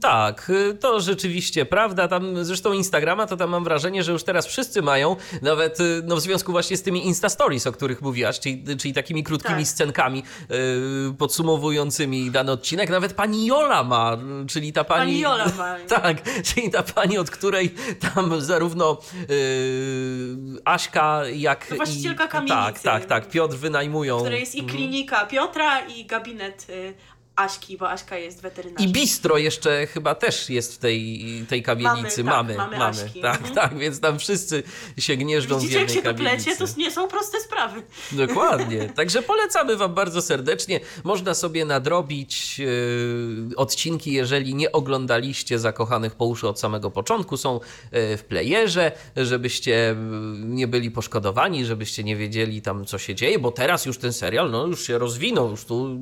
[0.00, 2.08] Tak, y, to rzeczywiście prawda.
[2.08, 6.16] Tam zresztą Instagrama, to tam mam wrażenie, że już teraz wszyscy mają, nawet y, no,
[6.16, 9.66] w związku właśnie z tymi Insta Stories, o których mówiłaś, czyli, czyli takimi krótkimi Tak.
[9.68, 12.90] scenkami y, podsumowującymi dany odcinek.
[12.90, 14.16] Nawet pani Jola ma,
[14.48, 15.00] czyli ta pani.
[15.12, 15.76] Pani Jola ma.
[16.00, 17.74] tak, czyli ta pani, od której
[18.14, 18.98] tam zarówno
[19.30, 22.28] y, Aśka, jak No, właścicielka i.
[22.28, 22.54] kamienicy.
[22.64, 23.28] Tak, tak, tak.
[23.28, 24.18] Piotr wynajmują.
[24.18, 26.94] W której jest i klinika Piotra, i gabinet y,
[27.36, 28.88] Aśki, bo Aśka jest weterynarzem.
[28.88, 32.24] I bistro jeszcze chyba też jest w tej, tej kamienicy.
[32.24, 32.78] Mamy, Mamy, tak, mamy.
[32.78, 33.20] mamy Aśki.
[33.20, 33.54] Tak, Mhm.
[33.54, 34.62] tak, więc tam wszyscy
[34.98, 36.44] się gnieżdżą Widzicie, w jak jednej się to kamienicy.
[36.56, 37.82] plecie, to nie są proste sprawy.
[38.12, 38.88] Dokładnie.
[38.96, 40.80] Także polecamy Wam bardzo serdecznie.
[41.04, 47.36] Można sobie nadrobić e, odcinki, jeżeli nie oglądaliście Zakochanych po uszy od samego początku.
[47.36, 47.60] Są
[47.90, 49.94] e, w playerze, żebyście e,
[50.38, 54.50] nie byli poszkodowani, żebyście nie wiedzieli tam, co się dzieje, bo teraz już ten serial
[54.50, 55.50] no, już się rozwinął.
[55.50, 55.98] Już tu...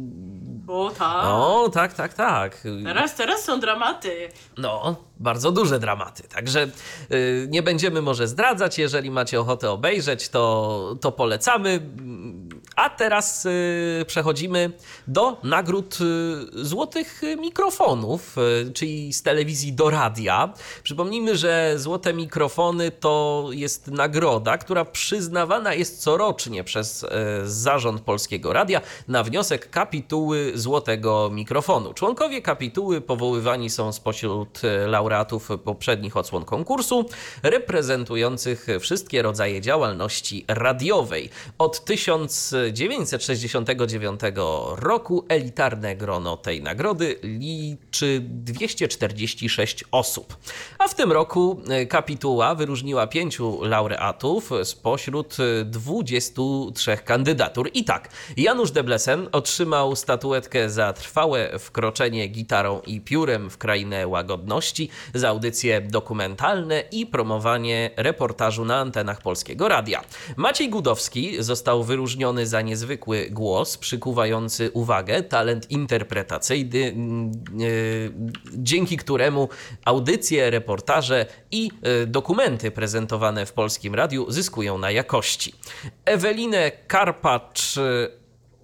[0.70, 1.24] Bo tak.
[1.24, 2.62] O, tak, tak, tak.
[2.84, 4.28] Teraz, teraz są dramaty.
[4.58, 6.22] No, bardzo duże dramaty.
[6.28, 6.68] Także
[7.12, 8.78] y, nie będziemy może zdradzać.
[8.78, 11.80] Jeżeli macie ochotę obejrzeć, to, to polecamy.
[12.76, 14.72] A teraz y, przechodzimy
[15.08, 18.36] do nagród y, złotych mikrofonów,
[18.68, 20.52] y, czyli z telewizji do radia.
[20.82, 27.06] Przypomnijmy, że złote mikrofony to jest nagroda, która przyznawana jest corocznie przez
[27.44, 31.94] zarząd Polskiego Radia na wniosek kapituły złotego mikrofonu.
[31.94, 37.08] Członkowie kapituły powoływani są spośród laureatów poprzednich odsłon konkursu,
[37.42, 41.30] reprezentujących wszystkie rodzaje działalności radiowej.
[41.58, 41.84] Od
[42.74, 44.20] 1969
[44.76, 50.36] roku elitarne grono tej nagrody liczy 246 osób.
[50.78, 57.70] A w tym roku e, kapituła wyróżniła pięciu laureatów spośród e, 23 kandydatur.
[57.74, 64.90] I tak, Janusz Deblesen otrzymał statuetkę za trwałe wkroczenie gitarą i piórem w krainę łagodności,
[65.14, 70.02] za audycje dokumentalne i promowanie reportażu na antenach Polskiego Radia.
[70.36, 77.32] Maciej Gudowski został wyróżniony za niezwykły głos, przykuwający uwagę, talent interpretacyjny, mm, e,
[78.52, 79.48] dzięki któremu
[79.84, 85.54] audycje, reportaże i e, dokumenty prezentowane w Polskim Radiu zyskują na jakości.
[86.04, 87.78] Ewelinę Karpacz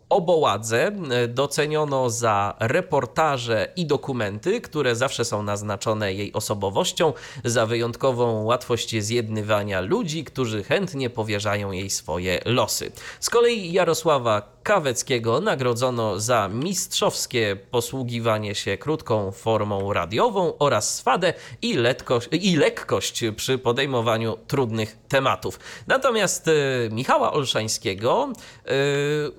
[0.08, 7.12] Oboładze e, doceniono za reportaże i dokumenty, które zawsze są naznaczone jej osobowością,
[7.44, 12.92] za wyjątkową łatwość zjednywania ludzi, którzy chętnie powierzają jej swoje losy.
[13.20, 21.74] Z kolei Jarosława Kaweckiego nagrodzono za mistrzowskie posługiwanie się krótką formą radiową oraz swadę i,
[21.74, 25.60] letkość, i lekkość przy podejmowaniu trudnych tematów.
[25.86, 26.52] Natomiast y,
[26.92, 28.32] Michała Olszańskiego
[28.66, 28.70] y,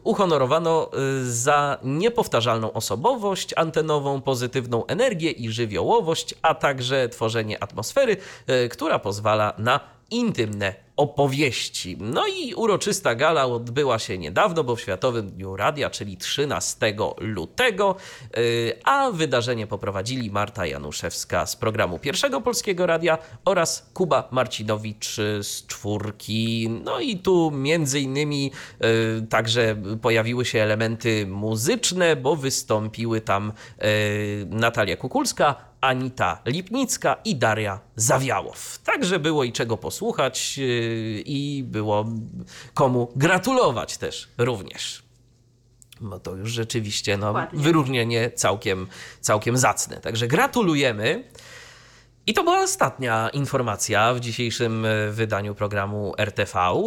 [0.03, 8.18] uhonorowano y, za niepowtarzalną osobowość antenową, pozytywną energię i żywiołowość, a także tworzenie atmosfery,
[8.49, 11.97] y, która pozwala na intymne opowieści.
[11.99, 17.95] No i uroczysta gala odbyła się niedawno, bo w Światowym Dniu Radia, czyli 13 lutego,
[18.38, 25.68] y, a wydarzenie poprowadzili Marta Januszewska z programu Pierwszego Polskiego Radia oraz Kuba Marcinowicz z
[25.68, 26.70] czwórki.
[26.84, 28.51] No i tu między innymi
[29.22, 33.53] y, także pojawiły się elementy muzyczne, bo wystąpiły tam
[33.84, 35.55] y, Natalia Kukulska,
[35.88, 38.80] Anita Lipnicka i Daria Zawiałow.
[38.84, 40.66] Także było i czego posłuchać yy,
[41.26, 42.06] i było
[42.74, 45.04] komu gratulować też również.
[46.02, 47.60] Bo to już rzeczywiście no, Dokładnie.
[47.60, 48.88] wyróżnienie całkiem,
[49.22, 49.98] całkiem zacne.
[49.98, 51.24] Także gratulujemy.
[52.28, 56.60] I to była ostatnia informacja w dzisiejszym e, wydaniu programu RTV.
[56.60, 56.82] E,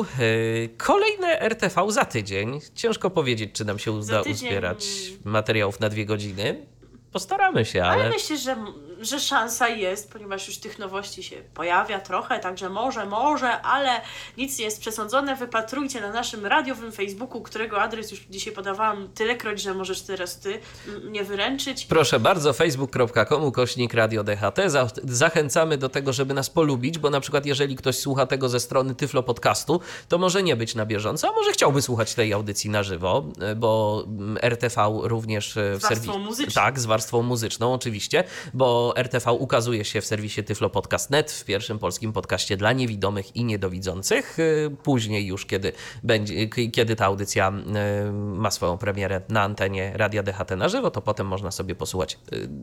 [0.76, 2.60] Kolejne RTV za tydzień.
[2.74, 4.86] Ciężko powiedzieć, czy nam się uda uzbierać
[5.24, 6.66] materiałów na dwie godziny.
[7.12, 8.10] Postaramy się, Ale ale.
[8.10, 8.56] myślę, że,
[9.00, 14.00] że szansa jest, ponieważ już tych nowości się pojawia trochę, także może, może, ale
[14.38, 15.36] nic nie jest przesądzone.
[15.36, 20.60] Wypatrujcie na naszym radiowym Facebooku, którego adres już dzisiaj podawałam tylekroć, że możesz teraz ty
[21.04, 21.84] mnie wyręczyć.
[21.86, 24.58] Proszę bardzo, facebook.com ukośnik Radio DHT.
[24.70, 28.60] Za- Zachęcamy do tego, żeby nas polubić, bo na przykład jeżeli ktoś słucha tego ze
[28.60, 32.70] strony Tyflo Podcastu, to może nie być na bieżąco, a może chciałby słuchać tej audycji
[32.70, 34.04] na żywo, e, bo
[34.42, 36.18] RTV również e, w Z warstwą serwisie.
[36.26, 36.62] muzyczną.
[36.62, 38.24] Tak, z warstwą muzyczną oczywiście,
[38.54, 43.44] bo RTV ukazuje się w serwisie Tyflo Podcast.net, w pierwszym polskim podcaście dla niewidomych i
[43.44, 44.36] niedowidzących.
[44.38, 45.72] E, Później już, kiedy,
[46.02, 51.00] będzie, kiedy ta audycja e, ma swoją premierę na antenie Radia DHT na żywo, to
[51.00, 52.18] potem można sobie posłuchać e,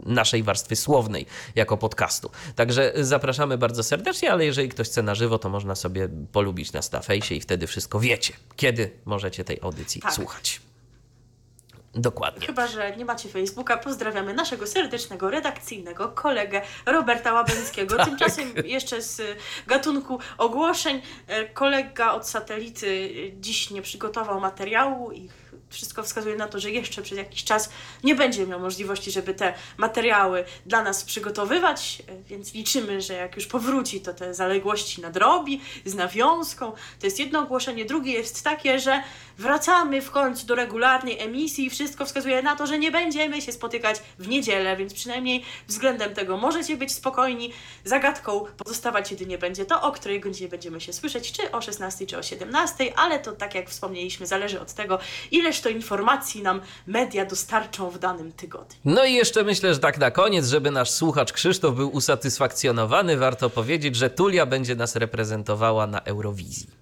[0.05, 1.25] naszej warstwy słownej
[1.55, 2.29] jako podcastu.
[2.55, 6.91] Także zapraszamy bardzo serdecznie, ale jeżeli ktoś chce na żywo, to można sobie polubić nas
[6.91, 10.13] na fejsie i wtedy wszystko wiecie, kiedy możecie tej audycji Tak.
[10.13, 10.61] słuchać.
[11.97, 12.47] Dokładnie.
[12.47, 17.97] Chyba, że nie macie Facebooka, pozdrawiamy naszego serdecznego, redakcyjnego kolegę Roberta Łabęckiego.
[17.97, 18.05] Tak.
[18.05, 19.21] Tymczasem jeszcze z
[19.67, 21.01] gatunku ogłoszeń.
[21.27, 25.29] E, Kolega od satelity y, dziś nie przygotował materiału i
[25.69, 27.69] wszystko wskazuje na to, że jeszcze przez jakiś czas
[28.03, 33.35] nie będzie miał możliwości, żeby te materiały dla nas przygotowywać, e, więc liczymy, że jak
[33.35, 36.71] już powróci, to te zaległości nadrobi z nawiązką.
[36.71, 37.85] To jest jedno ogłoszenie.
[37.85, 39.03] Drugie jest takie, że
[39.37, 43.51] wracamy w końcu do regularnej emisji i wszystko wskazuje na to, że nie będziemy się
[43.51, 47.53] spotykać w niedzielę, więc przynajmniej względem tego możecie być spokojni.
[47.83, 52.17] Zagadką pozostawać jedynie będzie to, o której godzinie będziemy się słyszeć, czy o 16, czy
[52.17, 54.99] o 17, ale to tak jak wspomnieliśmy, zależy od tego,
[55.31, 58.79] ileż to informacji nam media dostarczą w danym tygodniu.
[58.85, 63.49] No i jeszcze myślę, że tak na koniec, żeby nasz słuchacz Krzysztof był usatysfakcjonowany, warto
[63.49, 66.76] powiedzieć, że Tulia będzie nas reprezentowała na Eurowizji.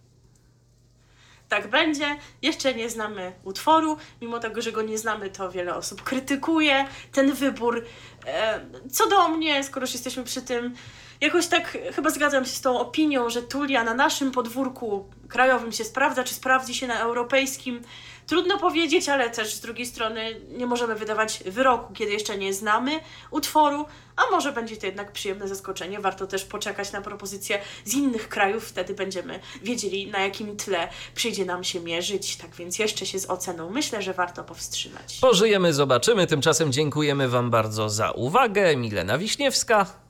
[1.49, 2.17] Tak będzie.
[2.41, 3.97] Jeszcze nie znamy utworu.
[4.21, 7.85] Mimo tego, że go nie znamy, to wiele osób krytykuje ten wybór.
[8.27, 8.59] E,
[8.91, 10.75] Co do mnie, skoro już jesteśmy przy tym,
[11.21, 15.83] jakoś tak chyba zgadzam się z tą opinią, że Tulia na naszym podwórku krajowym się
[15.83, 17.81] sprawdza, czy sprawdzi się na europejskim.
[18.27, 22.99] Trudno powiedzieć, ale też z drugiej strony nie możemy wydawać wyroku, kiedy jeszcze nie znamy
[23.31, 23.85] utworu,
[24.15, 25.99] a może będzie to jednak przyjemne zaskoczenie.
[25.99, 31.45] Warto też poczekać na propozycje z innych krajów, wtedy będziemy wiedzieli, na jakim tle przyjdzie
[31.45, 32.35] nam się mierzyć.
[32.35, 35.17] Tak więc jeszcze się z oceną myślę, że warto powstrzymać.
[35.21, 36.27] Pożyjemy, zobaczymy.
[36.27, 38.75] Tymczasem dziękujemy Wam bardzo za uwagę.
[38.75, 40.04] Milena Wiśniewska.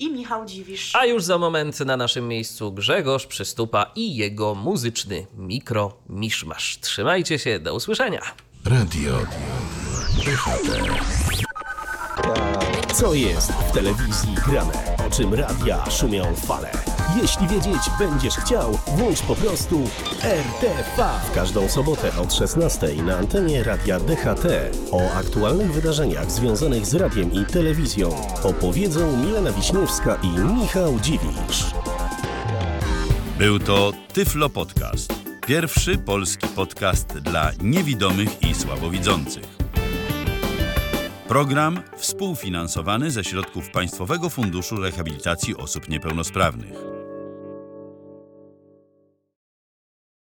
[0.00, 0.96] I Michał Dziwisz.
[0.96, 6.78] A już za moment na naszym miejscu Grzegorz Przystupa i jego muzyczny mikro miszmasz.
[6.80, 8.20] Trzymajcie się, do usłyszenia.
[8.64, 9.12] Radio.
[12.94, 14.96] Co jest w telewizji grane?
[15.06, 16.99] O czym radia szumią fale?
[17.16, 19.80] Jeśli wiedzieć będziesz chciał, włącz po prostu
[20.22, 21.08] RTV.
[21.30, 24.46] W każdą sobotę od 16 na antenie radia DHT.
[24.92, 28.10] O aktualnych wydarzeniach związanych z radiem i telewizją
[28.42, 31.64] opowiedzą Milena Wiśniewska i Michał Dziwisz.
[33.38, 35.14] Był to Tyflo Podcast.
[35.46, 39.44] Pierwszy polski podcast dla niewidomych i słabowidzących.
[41.28, 46.99] Program współfinansowany ze środków Państwowego Funduszu Rehabilitacji Osób Niepełnosprawnych.